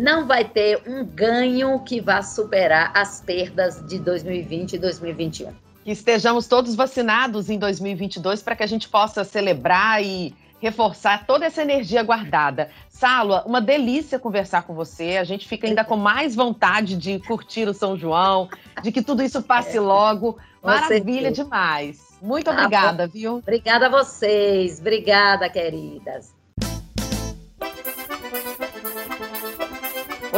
não 0.00 0.26
vai 0.26 0.44
ter 0.44 0.82
um 0.86 1.04
ganho 1.04 1.78
que 1.80 2.00
vá 2.00 2.22
superar 2.22 2.90
as 2.94 3.20
perdas 3.20 3.86
de 3.86 3.98
2020 3.98 4.72
e 4.72 4.78
2021. 4.78 5.52
Que 5.84 5.90
estejamos 5.92 6.46
todos 6.46 6.74
vacinados 6.74 7.50
em 7.50 7.58
2022 7.58 8.42
para 8.42 8.56
que 8.56 8.62
a 8.62 8.66
gente 8.66 8.88
possa 8.88 9.24
celebrar 9.24 10.02
e 10.02 10.34
reforçar 10.58 11.26
toda 11.26 11.44
essa 11.44 11.60
energia 11.60 12.02
guardada. 12.02 12.70
Salwa, 12.88 13.44
uma 13.46 13.60
delícia 13.60 14.18
conversar 14.18 14.62
com 14.62 14.74
você. 14.74 15.18
A 15.18 15.24
gente 15.24 15.46
fica 15.46 15.66
ainda 15.66 15.84
com 15.84 15.96
mais 15.96 16.34
vontade 16.34 16.96
de 16.96 17.18
curtir 17.20 17.68
o 17.68 17.74
São 17.74 17.94
João, 17.94 18.48
de 18.82 18.90
que 18.90 19.02
tudo 19.02 19.22
isso 19.22 19.42
passe 19.42 19.76
é. 19.76 19.80
logo. 19.80 20.38
Maravilha 20.62 21.30
demais. 21.30 22.18
Muito 22.22 22.46
tá 22.46 22.52
obrigada, 22.52 23.06
viu? 23.06 23.36
Obrigada 23.36 23.86
a 23.86 23.90
vocês. 23.90 24.80
Obrigada, 24.80 25.48
queridas. 25.48 26.39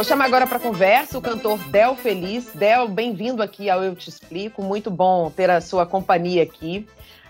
Vou 0.03 0.09
chamar 0.09 0.25
agora 0.25 0.45
para 0.45 0.59
conversa 0.59 1.17
o 1.17 1.21
cantor 1.21 1.57
Del 1.69 1.95
Feliz. 1.95 2.51
Del, 2.53 2.89
bem-vindo 2.89 3.41
aqui 3.41 3.69
ao 3.69 3.81
Eu 3.81 3.95
Te 3.95 4.09
Explico. 4.09 4.61
Muito 4.61 4.91
bom 4.91 5.31
ter 5.31 5.49
a 5.49 5.61
sua 5.61 5.85
companhia 5.85 6.43
aqui. 6.43 6.85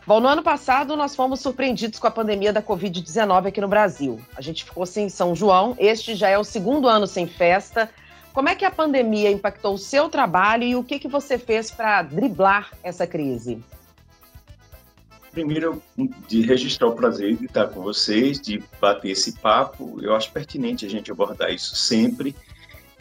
Bom, 0.07 0.19
no 0.19 0.27
ano 0.27 0.41
passado 0.41 0.97
nós 0.97 1.15
fomos 1.15 1.39
surpreendidos 1.39 1.99
com 1.99 2.07
a 2.07 2.09
pandemia 2.09 2.51
da 2.51 2.63
Covid-19 2.63 3.45
aqui 3.45 3.61
no 3.61 3.67
Brasil. 3.67 4.19
A 4.35 4.41
gente 4.41 4.65
ficou 4.65 4.87
sem 4.87 5.07
São 5.07 5.35
João. 5.35 5.75
Este 5.77 6.15
já 6.15 6.29
é 6.29 6.37
o 6.39 6.43
segundo 6.43 6.87
ano 6.87 7.05
sem 7.05 7.27
festa. 7.27 7.91
Como 8.33 8.49
é 8.49 8.55
que 8.55 8.65
a 8.65 8.71
pandemia 8.71 9.29
impactou 9.29 9.75
o 9.75 9.77
seu 9.77 10.09
trabalho 10.09 10.63
e 10.63 10.75
o 10.75 10.83
que, 10.83 10.97
que 10.97 11.07
você 11.07 11.37
fez 11.37 11.69
para 11.69 12.01
driblar 12.01 12.71
essa 12.81 13.05
crise? 13.05 13.63
Primeiro, 15.31 15.79
de 16.27 16.41
registrar 16.41 16.87
o 16.87 16.95
prazer 16.95 17.35
de 17.35 17.45
estar 17.45 17.67
com 17.67 17.81
vocês, 17.81 18.41
de 18.41 18.63
bater 18.81 19.11
esse 19.11 19.33
papo. 19.33 19.99
Eu 20.01 20.15
acho 20.15 20.31
pertinente 20.31 20.87
a 20.87 20.89
gente 20.89 21.11
abordar 21.11 21.53
isso 21.53 21.75
sempre 21.75 22.35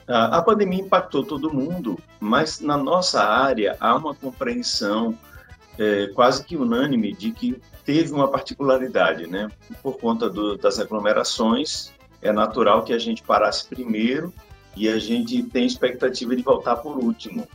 a 0.07 0.43
pandemia 0.43 0.81
impactou 0.81 1.25
todo 1.25 1.53
mundo, 1.53 1.99
mas 2.19 2.61
na 2.61 2.77
nossa 2.77 3.23
área 3.23 3.77
há 3.81 3.95
uma 3.95 4.15
compreensão 4.15 5.17
é, 5.79 6.09
quase 6.09 6.45
que 6.45 6.57
unânime 6.57 7.13
de 7.13 7.33
que 7.33 7.61
teve 7.85 8.13
uma 8.13 8.29
particularidade, 8.29 9.27
né? 9.27 9.51
Por 9.83 9.99
conta 9.99 10.29
do, 10.29 10.57
das 10.57 10.79
aglomerações, 10.79 11.93
é 12.21 12.33
natural 12.33 12.85
que 12.85 12.93
a 12.93 12.99
gente 12.99 13.23
parasse 13.23 13.67
primeiro 13.67 14.33
e 14.77 14.89
a 14.89 14.99
gente 14.99 15.43
tem 15.45 15.67
expectativa 15.67 16.35
de 16.35 16.43
voltar 16.43 16.77
por 16.77 16.97
último. 16.97 17.49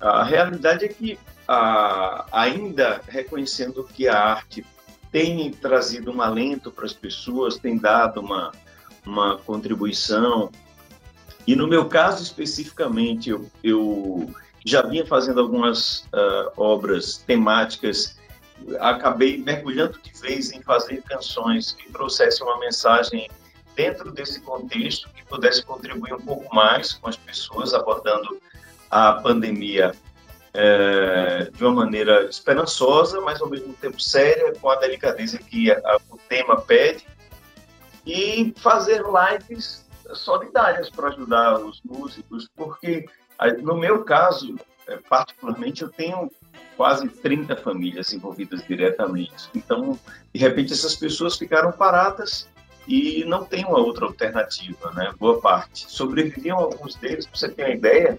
A 0.00 0.22
realidade 0.22 0.84
é 0.84 0.88
que, 0.88 1.18
a, 1.48 2.26
ainda 2.30 3.00
reconhecendo 3.08 3.84
que 3.84 4.06
a 4.06 4.18
arte 4.18 4.64
tem 5.10 5.50
trazido 5.50 6.10
um 6.10 6.20
alento 6.20 6.70
para 6.70 6.84
as 6.84 6.92
pessoas, 6.92 7.56
tem 7.56 7.78
dado 7.78 8.20
uma, 8.20 8.52
uma 9.06 9.38
contribuição 9.38 10.50
e 11.46 11.54
no 11.54 11.66
meu 11.66 11.86
caso 11.86 12.22
especificamente, 12.22 13.30
eu, 13.30 13.50
eu 13.62 14.30
já 14.64 14.82
vinha 14.82 15.06
fazendo 15.06 15.40
algumas 15.40 16.00
uh, 16.04 16.50
obras 16.56 17.18
temáticas, 17.18 18.18
acabei 18.80 19.36
mergulhando 19.36 19.98
de 20.02 20.20
vez 20.20 20.52
em 20.52 20.62
fazer 20.62 21.02
canções 21.02 21.72
que 21.72 21.92
trouxessem 21.92 22.46
uma 22.46 22.58
mensagem 22.58 23.28
dentro 23.76 24.10
desse 24.12 24.40
contexto, 24.40 25.08
que 25.10 25.24
pudesse 25.26 25.62
contribuir 25.64 26.14
um 26.14 26.20
pouco 26.20 26.54
mais 26.54 26.94
com 26.94 27.08
as 27.08 27.16
pessoas, 27.16 27.74
abordando 27.74 28.40
a 28.90 29.14
pandemia 29.14 29.92
é, 30.54 31.50
de 31.52 31.64
uma 31.64 31.84
maneira 31.84 32.24
esperançosa, 32.24 33.20
mas 33.20 33.40
ao 33.42 33.50
mesmo 33.50 33.74
tempo 33.74 34.00
séria, 34.00 34.54
com 34.60 34.70
a 34.70 34.76
delicadeza 34.76 35.36
que 35.38 35.70
a, 35.70 35.98
o 36.08 36.16
tema 36.28 36.60
pede. 36.60 37.04
e 38.06 38.54
fazer 38.58 39.02
lives 39.02 39.83
solidárias 40.12 40.90
para 40.90 41.08
ajudar 41.08 41.58
os 41.60 41.80
músicos, 41.82 42.48
porque 42.54 43.06
no 43.62 43.76
meu 43.76 44.04
caso, 44.04 44.56
é, 44.86 44.96
particularmente, 44.96 45.82
eu 45.82 45.88
tenho 45.88 46.30
quase 46.76 47.08
30 47.08 47.56
famílias 47.56 48.12
envolvidas 48.12 48.64
diretamente. 48.66 49.48
Então, 49.54 49.98
de 50.32 50.40
repente, 50.40 50.72
essas 50.72 50.94
pessoas 50.94 51.36
ficaram 51.36 51.72
paradas 51.72 52.48
e 52.86 53.24
não 53.24 53.44
tem 53.44 53.64
uma 53.64 53.78
outra 53.78 54.04
alternativa, 54.04 54.92
né? 54.92 55.12
Boa 55.18 55.40
parte. 55.40 55.90
Sobreviviam 55.90 56.58
alguns 56.58 56.94
deles, 56.96 57.26
para 57.26 57.36
você 57.36 57.48
ter 57.48 57.64
uma 57.64 57.74
ideia, 57.74 58.18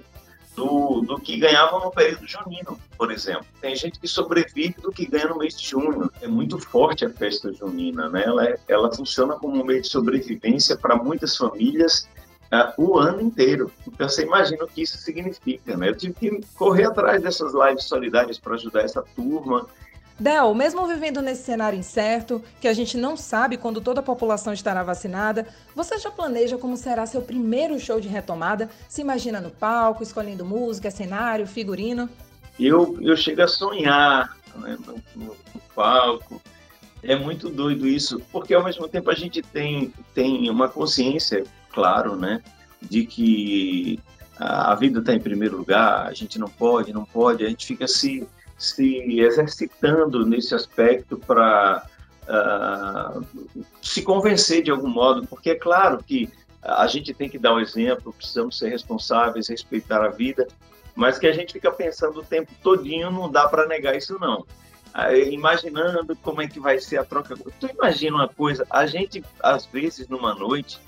do, 0.55 1.01
do 1.01 1.19
que 1.19 1.37
ganhavam 1.37 1.79
no 1.79 1.91
período 1.91 2.27
junino, 2.27 2.79
por 2.97 3.11
exemplo. 3.11 3.45
Tem 3.61 3.75
gente 3.75 3.99
que 3.99 4.07
sobrevive 4.07 4.75
do 4.81 4.91
que 4.91 5.05
ganha 5.05 5.27
no 5.27 5.37
mês 5.37 5.59
de 5.59 5.67
junho. 5.67 6.09
É 6.21 6.27
muito 6.27 6.57
forte 6.57 7.05
a 7.05 7.09
festa 7.09 7.53
junina, 7.53 8.09
né? 8.09 8.23
Ela, 8.25 8.45
é, 8.45 8.59
ela 8.67 8.91
funciona 8.91 9.35
como 9.35 9.61
um 9.61 9.65
meio 9.65 9.81
de 9.81 9.87
sobrevivência 9.87 10.77
para 10.77 10.95
muitas 10.95 11.35
famílias 11.35 12.07
uh, 12.51 12.81
o 12.81 12.97
ano 12.97 13.21
inteiro. 13.21 13.71
Então 13.87 14.07
você 14.07 14.23
imagina 14.23 14.63
o 14.63 14.67
que 14.67 14.81
isso 14.81 14.97
significa, 14.97 15.75
né? 15.75 15.89
Eu 15.89 15.95
tive 15.95 16.13
que 16.13 16.41
correr 16.55 16.85
atrás 16.85 17.21
dessas 17.21 17.53
lives 17.53 17.85
solidárias 17.85 18.39
para 18.39 18.55
ajudar 18.55 18.81
essa 18.81 19.03
turma. 19.15 19.67
Del, 20.17 20.55
mesmo 20.55 20.87
vivendo 20.87 21.21
nesse 21.21 21.43
cenário 21.43 21.77
incerto, 21.77 22.41
que 22.61 22.69
a 22.69 22.73
gente 22.73 22.97
não 22.97 23.17
sabe 23.17 23.57
quando 23.57 23.81
toda 23.81 23.99
a 23.99 24.03
população 24.03 24.53
estará 24.53 24.81
vacinada, 24.81 25.45
você 25.75 25.97
já 25.97 26.09
planeja 26.09 26.57
como 26.57 26.77
será 26.77 27.05
seu 27.05 27.21
primeiro 27.21 27.77
show 27.77 27.99
de 27.99 28.07
retomada? 28.07 28.69
Se 28.87 29.01
imagina 29.01 29.41
no 29.41 29.51
palco, 29.51 30.03
escolhendo 30.03 30.45
música, 30.45 30.89
cenário, 30.89 31.45
figurino? 31.45 32.09
Eu, 32.57 32.97
eu 33.01 33.17
chego 33.17 33.41
a 33.41 33.47
sonhar 33.47 34.37
né, 34.55 34.77
no, 34.85 35.25
no, 35.25 35.35
palco. 35.75 36.41
É 37.03 37.17
muito 37.17 37.49
doido 37.49 37.85
isso, 37.85 38.21
porque 38.31 38.53
ao 38.53 38.63
mesmo 38.63 38.87
tempo 38.87 39.11
a 39.11 39.15
gente 39.15 39.41
tem, 39.41 39.93
tem 40.13 40.49
uma 40.49 40.69
consciência, 40.69 41.43
claro, 41.69 42.15
né, 42.15 42.41
de 42.81 43.05
que 43.05 43.99
a 44.39 44.73
vida 44.75 44.99
está 44.99 45.13
em 45.13 45.19
primeiro 45.19 45.57
lugar, 45.57 46.07
a 46.07 46.13
gente 46.13 46.39
não 46.39 46.47
pode, 46.47 46.93
não 46.93 47.03
pode, 47.03 47.45
a 47.45 47.49
gente 47.49 47.65
fica 47.65 47.85
se 47.85 48.25
se 48.57 49.19
exercitando 49.19 50.25
nesse 50.25 50.55
aspecto 50.55 51.17
para 51.17 51.85
uh, 52.23 52.29
ah, 52.29 53.21
se 53.81 54.01
convencer 54.01 54.63
de 54.63 54.71
algum 54.71 54.89
modo, 54.89 55.27
porque 55.27 55.51
é 55.51 55.55
claro 55.55 56.03
que 56.03 56.29
a 56.61 56.87
gente 56.87 57.13
tem 57.13 57.29
que 57.29 57.37
dar 57.37 57.53
o 57.53 57.57
um 57.57 57.59
exemplo, 57.59 58.11
precisamos 58.13 58.57
ser 58.57 58.69
responsáveis, 58.69 59.47
respeitar 59.47 60.03
a 60.03 60.09
vida, 60.09 60.47
mas 60.95 61.19
que 61.19 61.27
a 61.27 61.33
gente 61.33 61.53
fica 61.53 61.71
pensando 61.71 62.21
o 62.21 62.23
tempo 62.23 62.51
todinho, 62.63 63.11
não 63.11 63.29
dá 63.29 63.47
para 63.47 63.67
negar 63.67 63.95
isso 63.95 64.17
não. 64.19 64.45
Imaginando 65.29 66.15
como 66.15 66.41
é 66.41 66.47
que 66.47 66.59
vai 66.59 66.79
ser 66.79 66.97
a 66.97 67.03
troca. 67.03 67.35
Tu 67.59 67.67
imagina 67.67 68.15
uma 68.15 68.29
coisa, 68.29 68.65
a 68.69 68.87
gente, 68.87 69.23
às 69.43 69.65
vezes, 69.65 70.07
numa 70.07 70.33
noite, 70.33 70.79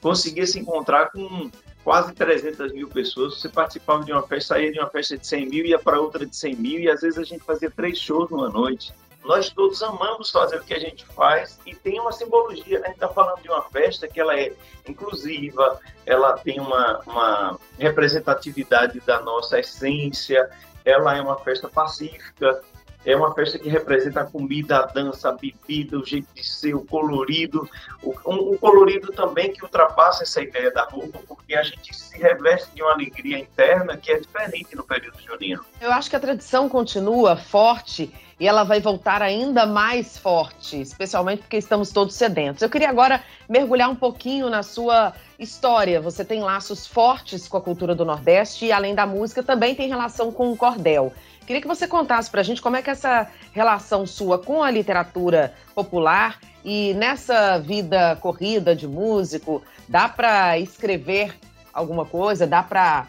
conseguia 0.00 0.46
se 0.46 0.58
encontrar 0.58 1.12
com 1.12 1.48
quase 1.84 2.12
300 2.12 2.72
mil 2.72 2.88
pessoas. 2.88 3.38
Você 3.38 3.48
participava 3.48 4.04
de 4.04 4.12
uma 4.12 4.22
festa, 4.22 4.54
saía 4.54 4.72
de 4.72 4.78
uma 4.78 4.88
festa 4.88 5.16
de 5.16 5.26
100 5.26 5.46
mil, 5.46 5.64
ia 5.64 5.78
para 5.78 6.00
outra 6.00 6.24
de 6.24 6.34
100 6.34 6.56
mil, 6.56 6.80
e 6.80 6.90
às 6.90 7.00
vezes 7.00 7.18
a 7.18 7.24
gente 7.24 7.44
fazia 7.44 7.70
três 7.70 7.98
shows 7.98 8.30
numa 8.30 8.48
noite. 8.48 8.92
Nós 9.24 9.50
todos 9.50 9.80
amamos 9.82 10.30
fazer 10.30 10.56
o 10.56 10.64
que 10.64 10.74
a 10.74 10.80
gente 10.80 11.06
faz 11.06 11.58
e 11.64 11.74
tem 11.74 12.00
uma 12.00 12.10
simbologia. 12.10 12.80
Né? 12.80 12.86
A 12.86 12.88
gente 12.88 12.96
está 12.96 13.08
falando 13.08 13.40
de 13.40 13.48
uma 13.48 13.62
festa 13.62 14.08
que 14.08 14.20
ela 14.20 14.36
é 14.36 14.52
inclusiva, 14.88 15.80
ela 16.04 16.36
tem 16.38 16.58
uma, 16.58 17.00
uma 17.06 17.58
representatividade 17.78 19.00
da 19.00 19.20
nossa 19.20 19.60
essência, 19.60 20.50
ela 20.84 21.16
é 21.16 21.22
uma 21.22 21.38
festa 21.38 21.68
pacífica, 21.68 22.62
é 23.04 23.16
uma 23.16 23.34
festa 23.34 23.58
que 23.58 23.68
representa 23.68 24.20
a 24.20 24.24
comida, 24.24 24.78
a 24.78 24.86
dança, 24.86 25.28
a 25.28 25.32
bebida, 25.32 25.98
o 25.98 26.04
jeito 26.04 26.28
de 26.34 26.44
ser, 26.44 26.74
o 26.74 26.84
colorido. 26.84 27.68
Um, 28.02 28.52
um, 28.52 28.56
colorido 28.56 29.12
também 29.12 29.52
que 29.52 29.62
ultrapassa 29.62 30.22
essa 30.22 30.40
ideia 30.40 30.70
da 30.70 30.84
roupa, 30.84 31.18
porque 31.26 31.54
a 31.54 31.62
gente 31.62 31.94
se 31.94 32.16
reveste 32.18 32.74
de 32.74 32.82
uma 32.82 32.92
alegria 32.92 33.38
interna 33.38 33.96
que 33.96 34.12
é 34.12 34.20
diferente 34.20 34.76
no 34.76 34.84
período 34.84 35.20
junino. 35.20 35.64
Eu 35.80 35.92
acho 35.92 36.08
que 36.08 36.16
a 36.16 36.20
tradição 36.20 36.68
continua 36.68 37.36
forte 37.36 38.12
e 38.38 38.46
ela 38.48 38.64
vai 38.64 38.80
voltar 38.80 39.22
ainda 39.22 39.66
mais 39.66 40.18
forte, 40.18 40.80
especialmente 40.80 41.42
porque 41.42 41.56
estamos 41.56 41.90
todos 41.90 42.14
sedentos. 42.14 42.62
Eu 42.62 42.70
queria 42.70 42.88
agora 42.88 43.22
mergulhar 43.48 43.88
um 43.88 43.94
pouquinho 43.94 44.50
na 44.50 44.62
sua 44.62 45.12
história. 45.38 46.00
Você 46.00 46.24
tem 46.24 46.40
laços 46.40 46.86
fortes 46.86 47.46
com 47.46 47.56
a 47.56 47.60
cultura 47.60 47.94
do 47.94 48.04
Nordeste 48.04 48.66
e, 48.66 48.72
além 48.72 48.94
da 48.94 49.06
música, 49.06 49.42
também 49.42 49.74
tem 49.74 49.88
relação 49.88 50.32
com 50.32 50.50
o 50.50 50.56
cordel. 50.56 51.12
Queria 51.46 51.60
que 51.60 51.68
você 51.68 51.88
contasse 51.88 52.30
para 52.30 52.40
a 52.40 52.44
gente 52.44 52.62
como 52.62 52.76
é 52.76 52.82
que 52.82 52.90
essa 52.90 53.28
relação 53.52 54.06
sua 54.06 54.38
com 54.38 54.62
a 54.62 54.70
literatura 54.70 55.52
popular 55.74 56.38
e 56.64 56.94
nessa 56.94 57.58
vida 57.58 58.16
corrida 58.16 58.74
de 58.74 58.86
músico, 58.86 59.62
dá 59.88 60.08
para 60.08 60.58
escrever 60.58 61.34
alguma 61.72 62.04
coisa? 62.04 62.46
Dá 62.46 62.62
para 62.62 63.06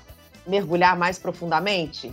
mergulhar 0.48 0.98
mais 0.98 1.20
profundamente? 1.20 2.12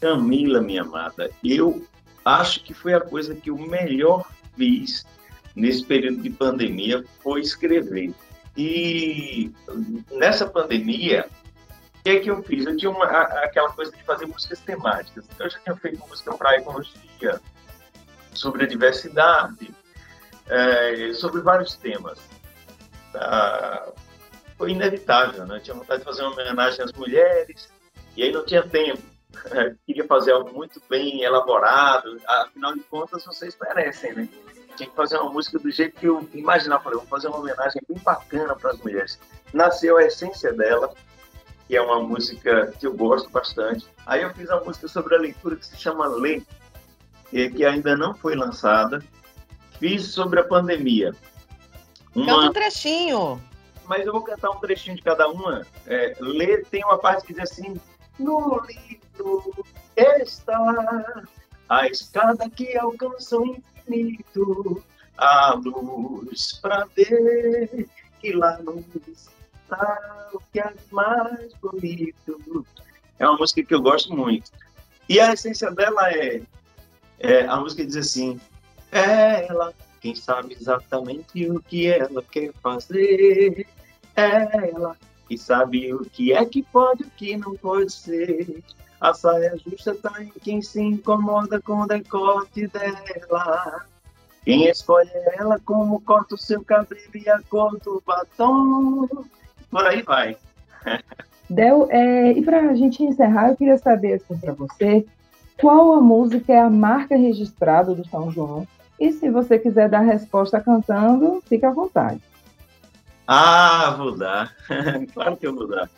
Camila, 0.00 0.60
minha 0.60 0.82
amada, 0.82 1.30
eu 1.42 1.86
acho 2.24 2.62
que 2.62 2.74
foi 2.74 2.92
a 2.92 3.00
coisa 3.00 3.34
que 3.34 3.50
eu 3.50 3.56
melhor 3.56 4.28
fiz 4.56 5.06
nesse 5.54 5.84
período 5.84 6.22
de 6.22 6.30
pandemia 6.30 7.04
foi 7.22 7.40
escrever. 7.40 8.12
E 8.56 9.50
nessa 10.10 10.46
pandemia, 10.46 11.26
que 12.02 12.10
é 12.10 12.20
que 12.20 12.30
eu 12.30 12.42
fiz? 12.42 12.66
Eu 12.66 12.76
tinha 12.76 12.90
uma, 12.90 13.04
aquela 13.04 13.70
coisa 13.72 13.92
de 13.92 14.02
fazer 14.02 14.26
músicas 14.26 14.60
temáticas. 14.60 15.24
Então, 15.32 15.46
eu 15.46 15.50
já 15.50 15.58
tinha 15.60 15.76
feito 15.76 16.06
música 16.08 16.34
para 16.34 16.56
ecologia, 16.56 17.40
sobre 18.34 18.64
a 18.64 18.66
diversidade, 18.66 19.74
é, 20.48 21.12
sobre 21.14 21.40
vários 21.40 21.76
temas. 21.76 22.18
Ah, 23.14 23.92
foi 24.56 24.72
inevitável, 24.72 25.46
né? 25.46 25.56
Eu 25.56 25.62
tinha 25.62 25.76
vontade 25.76 26.00
de 26.00 26.04
fazer 26.04 26.22
uma 26.22 26.32
homenagem 26.32 26.84
às 26.84 26.92
mulheres, 26.92 27.68
e 28.16 28.22
aí 28.22 28.32
não 28.32 28.44
tinha 28.44 28.62
tempo. 28.62 29.02
queria 29.86 30.06
fazer 30.06 30.32
algo 30.32 30.52
muito 30.52 30.80
bem 30.88 31.22
elaborado, 31.22 32.20
afinal 32.26 32.74
de 32.74 32.80
contas, 32.80 33.24
vocês 33.24 33.56
merecem, 33.60 34.12
né? 34.14 34.28
Tinha 34.76 34.88
que 34.88 34.96
fazer 34.96 35.18
uma 35.18 35.30
música 35.30 35.58
do 35.58 35.70
jeito 35.70 35.98
que 35.98 36.06
eu 36.06 36.26
imaginava. 36.32 36.82
Falei, 36.82 36.98
vou 36.98 37.06
fazer 37.06 37.28
uma 37.28 37.38
homenagem 37.38 37.80
bem 37.86 37.98
bacana 37.98 38.56
para 38.56 38.70
as 38.70 38.78
mulheres. 38.78 39.18
Nasceu 39.52 39.98
a 39.98 40.04
essência 40.04 40.52
dela, 40.52 40.94
que 41.66 41.76
é 41.76 41.82
uma 41.82 42.00
música 42.00 42.72
que 42.78 42.86
eu 42.86 42.94
gosto 42.94 43.30
bastante. 43.30 43.86
Aí 44.06 44.22
eu 44.22 44.32
fiz 44.34 44.48
uma 44.48 44.60
música 44.60 44.88
sobre 44.88 45.14
a 45.14 45.18
leitura 45.18 45.56
que 45.56 45.66
se 45.66 45.76
chama 45.76 46.06
Lê, 46.06 46.42
que 47.30 47.64
ainda 47.64 47.96
não 47.96 48.14
foi 48.14 48.34
lançada. 48.34 49.02
Fiz 49.78 50.06
sobre 50.12 50.40
a 50.40 50.44
pandemia. 50.44 51.14
Uma... 52.14 52.26
Canta 52.26 52.46
um 52.46 52.52
trechinho. 52.52 53.42
Mas 53.86 54.06
eu 54.06 54.12
vou 54.12 54.22
cantar 54.22 54.50
um 54.50 54.60
trechinho 54.60 54.96
de 54.96 55.02
cada 55.02 55.28
uma. 55.28 55.66
É, 55.86 56.16
Lê 56.20 56.58
tem 56.64 56.84
uma 56.84 56.98
parte 56.98 57.26
que 57.26 57.34
diz 57.34 57.50
assim: 57.50 57.80
No 58.18 58.60
livro 58.66 59.64
está 59.96 60.58
a 61.68 61.86
escada 61.86 62.48
que 62.50 62.76
alcança 62.76 63.38
o 63.38 63.46
infinito, 63.86 64.82
a 65.16 65.54
luz 65.54 66.58
para 66.60 66.86
ver 66.94 67.88
que 68.20 68.32
lá 68.32 68.58
o 70.32 70.40
que 70.52 70.60
é 70.60 70.72
mais 70.90 71.52
bonito. 71.54 72.66
É 73.18 73.28
uma 73.28 73.38
música 73.38 73.62
que 73.62 73.74
eu 73.74 73.82
gosto 73.82 74.14
muito. 74.14 74.50
E 75.08 75.20
a 75.20 75.32
essência 75.32 75.70
dela 75.70 76.10
é, 76.10 76.42
é 77.18 77.46
a 77.46 77.56
música 77.56 77.84
diz 77.84 77.96
assim: 77.96 78.40
é 78.90 79.46
ela 79.46 79.72
quem 80.00 80.14
sabe 80.14 80.54
exatamente 80.54 81.48
o 81.48 81.60
que 81.60 81.86
ela 81.86 82.22
quer 82.22 82.52
fazer. 82.62 83.66
É 84.16 84.70
ela 84.70 84.96
que 85.28 85.38
sabe 85.38 85.94
o 85.94 86.04
que 86.04 86.32
é 86.32 86.44
que 86.44 86.62
pode 86.62 87.04
e 87.04 87.06
o 87.06 87.10
que 87.10 87.36
não 87.36 87.56
pode 87.56 87.92
ser. 87.92 88.62
A 89.00 89.14
saia 89.14 89.56
justa 89.56 89.94
tá 89.94 90.22
em 90.22 90.28
quem 90.42 90.62
se 90.62 90.80
incomoda 90.80 91.60
com 91.60 91.80
o 91.80 91.86
decote 91.86 92.66
dela. 92.68 93.86
Quem 94.44 94.68
escolhe 94.68 95.10
ela 95.36 95.58
como 95.60 96.00
corta 96.00 96.34
o 96.34 96.38
seu 96.38 96.64
cabelo 96.64 97.00
e 97.14 97.28
a 97.28 97.40
cor 97.42 97.78
do 97.80 98.02
batom 98.04 99.08
por 99.72 99.86
aí 99.86 100.02
vai. 100.02 100.36
Del, 101.48 101.88
é, 101.90 102.32
e 102.32 102.42
para 102.42 102.70
a 102.70 102.74
gente 102.74 103.02
encerrar, 103.02 103.48
eu 103.48 103.56
queria 103.56 103.78
saber 103.78 104.14
assim, 104.14 104.38
para 104.38 104.52
você 104.52 105.04
qual 105.60 105.94
a 105.94 106.00
música 106.00 106.52
é 106.52 106.60
a 106.60 106.70
marca 106.70 107.16
registrada 107.16 107.94
do 107.94 108.06
São 108.06 108.30
João. 108.30 108.68
E 109.00 109.10
se 109.12 109.30
você 109.30 109.58
quiser 109.58 109.88
dar 109.88 110.00
resposta 110.00 110.60
cantando, 110.60 111.42
fique 111.46 111.64
à 111.64 111.70
vontade. 111.70 112.20
Ah, 113.26 113.94
vou 113.96 114.16
dar. 114.16 114.54
claro 115.14 115.36
que 115.36 115.46
eu 115.46 115.54
vou 115.54 115.66
dar. 115.66 115.90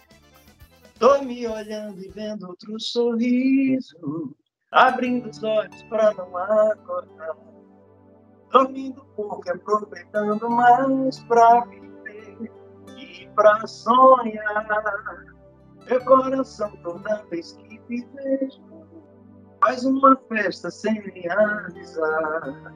Tô 0.99 1.21
me 1.23 1.47
olhando 1.47 2.01
e 2.01 2.09
vendo 2.09 2.49
outro 2.49 2.79
sorriso, 2.79 4.35
abrindo 4.71 5.29
os 5.29 5.43
olhos 5.43 5.83
para 5.85 6.15
não 6.15 6.37
acordar. 6.37 7.37
Dormindo 8.53 9.05
pouco, 9.17 9.43
aproveitando 9.51 10.49
mais 10.49 11.19
para 11.25 11.65
viver 11.65 11.84
pra 13.35 13.66
sonhar. 13.66 14.66
Meu 15.88 16.05
coração 16.05 16.70
toda 16.83 17.22
vez 17.31 17.53
que 17.53 17.79
te 17.81 18.07
vejo 18.14 18.62
faz 19.61 19.85
uma 19.85 20.16
festa 20.29 20.70
sem 20.70 20.94
me 20.94 21.29
avisar. 21.31 22.74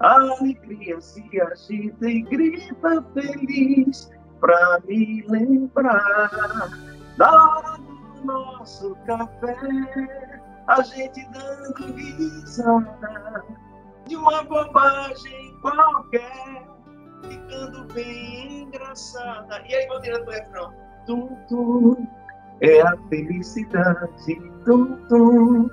A 0.00 0.12
alegria 0.14 1.00
se 1.00 1.40
agita 1.40 2.08
e 2.08 2.22
grita 2.22 3.02
feliz 3.14 4.10
pra 4.40 4.80
me 4.86 5.24
lembrar 5.28 6.70
da 7.16 7.32
hora 7.32 7.78
do 7.78 8.24
nosso 8.24 8.94
café, 9.06 9.56
a 10.68 10.82
gente 10.82 11.28
dando 11.32 11.96
risada 11.96 13.44
de 14.06 14.16
uma 14.16 14.44
bobagem 14.44 15.58
qualquer, 15.60 16.64
ficando 17.22 17.84
bem 17.92 18.62
engraçada. 18.62 19.62
E 19.68 19.74
aí 19.74 19.86
vou 19.86 20.00
tirando 20.00 20.28
o 20.28 20.30
refrão. 20.30 20.72
Tum, 21.06 21.36
tum, 21.48 22.06
é 22.60 22.80
a 22.82 22.96
felicidade, 23.08 24.34
tum, 24.64 24.96
tum, 25.08 25.70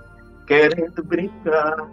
querendo 0.47 1.03
brincar. 1.03 1.89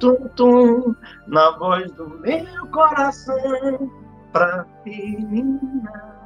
Tum, 0.00 0.28
tum, 0.36 0.96
na 1.26 1.56
voz 1.58 1.90
do 1.92 2.08
meu 2.20 2.66
coração, 2.68 3.90
pra 4.32 4.64
terminar. 4.84 6.21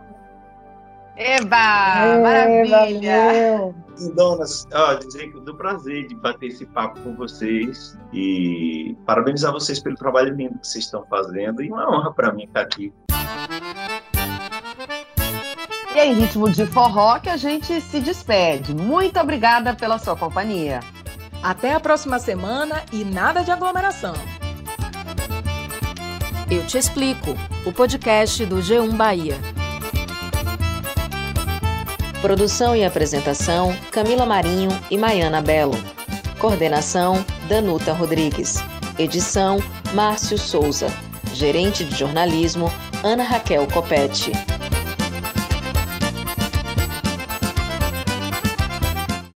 Eba! 1.17 1.57
É, 1.57 2.65
maravilha! 2.65 3.75
Donas, 4.15 4.69
ó, 4.75 4.95
dizer 4.95 5.33
que 5.33 5.41
dou 5.41 5.57
prazer 5.57 6.07
de 6.07 6.15
bater 6.17 6.49
esse 6.49 6.67
papo 6.67 7.01
com 7.01 7.15
vocês 7.17 7.99
e 8.13 8.95
parabenizar 9.07 9.51
vocês 9.53 9.81
pelo 9.81 9.97
trabalho 9.97 10.35
lindo 10.35 10.59
que 10.59 10.69
vocês 10.69 10.85
estão 10.85 11.05
fazendo 11.07 11.63
e 11.63 11.71
uma 11.71 11.89
honra 11.91 12.13
para 12.13 12.33
mim 12.33 12.45
estar 12.45 12.61
aqui. 12.61 12.93
E 15.95 15.99
aí, 15.99 16.13
ritmo 16.13 16.51
de 16.51 16.67
forró 16.67 17.19
que 17.19 17.31
a 17.31 17.39
gente 17.39 17.81
se 17.81 18.01
despede. 18.01 18.75
Muito 18.75 19.19
obrigada 19.19 19.75
pela 19.75 19.99
sua 19.99 20.15
companhia. 20.15 20.81
Até 21.43 21.73
a 21.73 21.81
próxima 21.81 22.19
semana 22.19 22.83
e 22.93 23.03
nada 23.03 23.43
de 23.43 23.51
aglomeração. 23.51 24.13
Eu 26.51 26.67
te 26.67 26.77
explico. 26.77 27.31
O 27.65 27.73
podcast 27.73 28.45
do 28.45 28.57
G1 28.57 28.95
Bahia. 28.95 29.56
Produção 32.27 32.75
e 32.75 32.85
apresentação: 32.85 33.73
Camila 33.93 34.27
Marinho 34.27 34.69
e 34.91 34.99
Maiana 34.99 35.41
Belo. 35.41 35.79
Coordenação: 36.41 37.25
Danuta 37.49 37.93
Rodrigues. 37.93 38.57
Edição: 38.99 39.63
Márcio 39.95 40.37
Souza. 40.37 40.89
Gerente 41.33 41.85
de 41.85 41.95
jornalismo: 41.95 42.69
Ana 43.05 43.23
Raquel 43.23 43.69
Copete. 43.73 44.33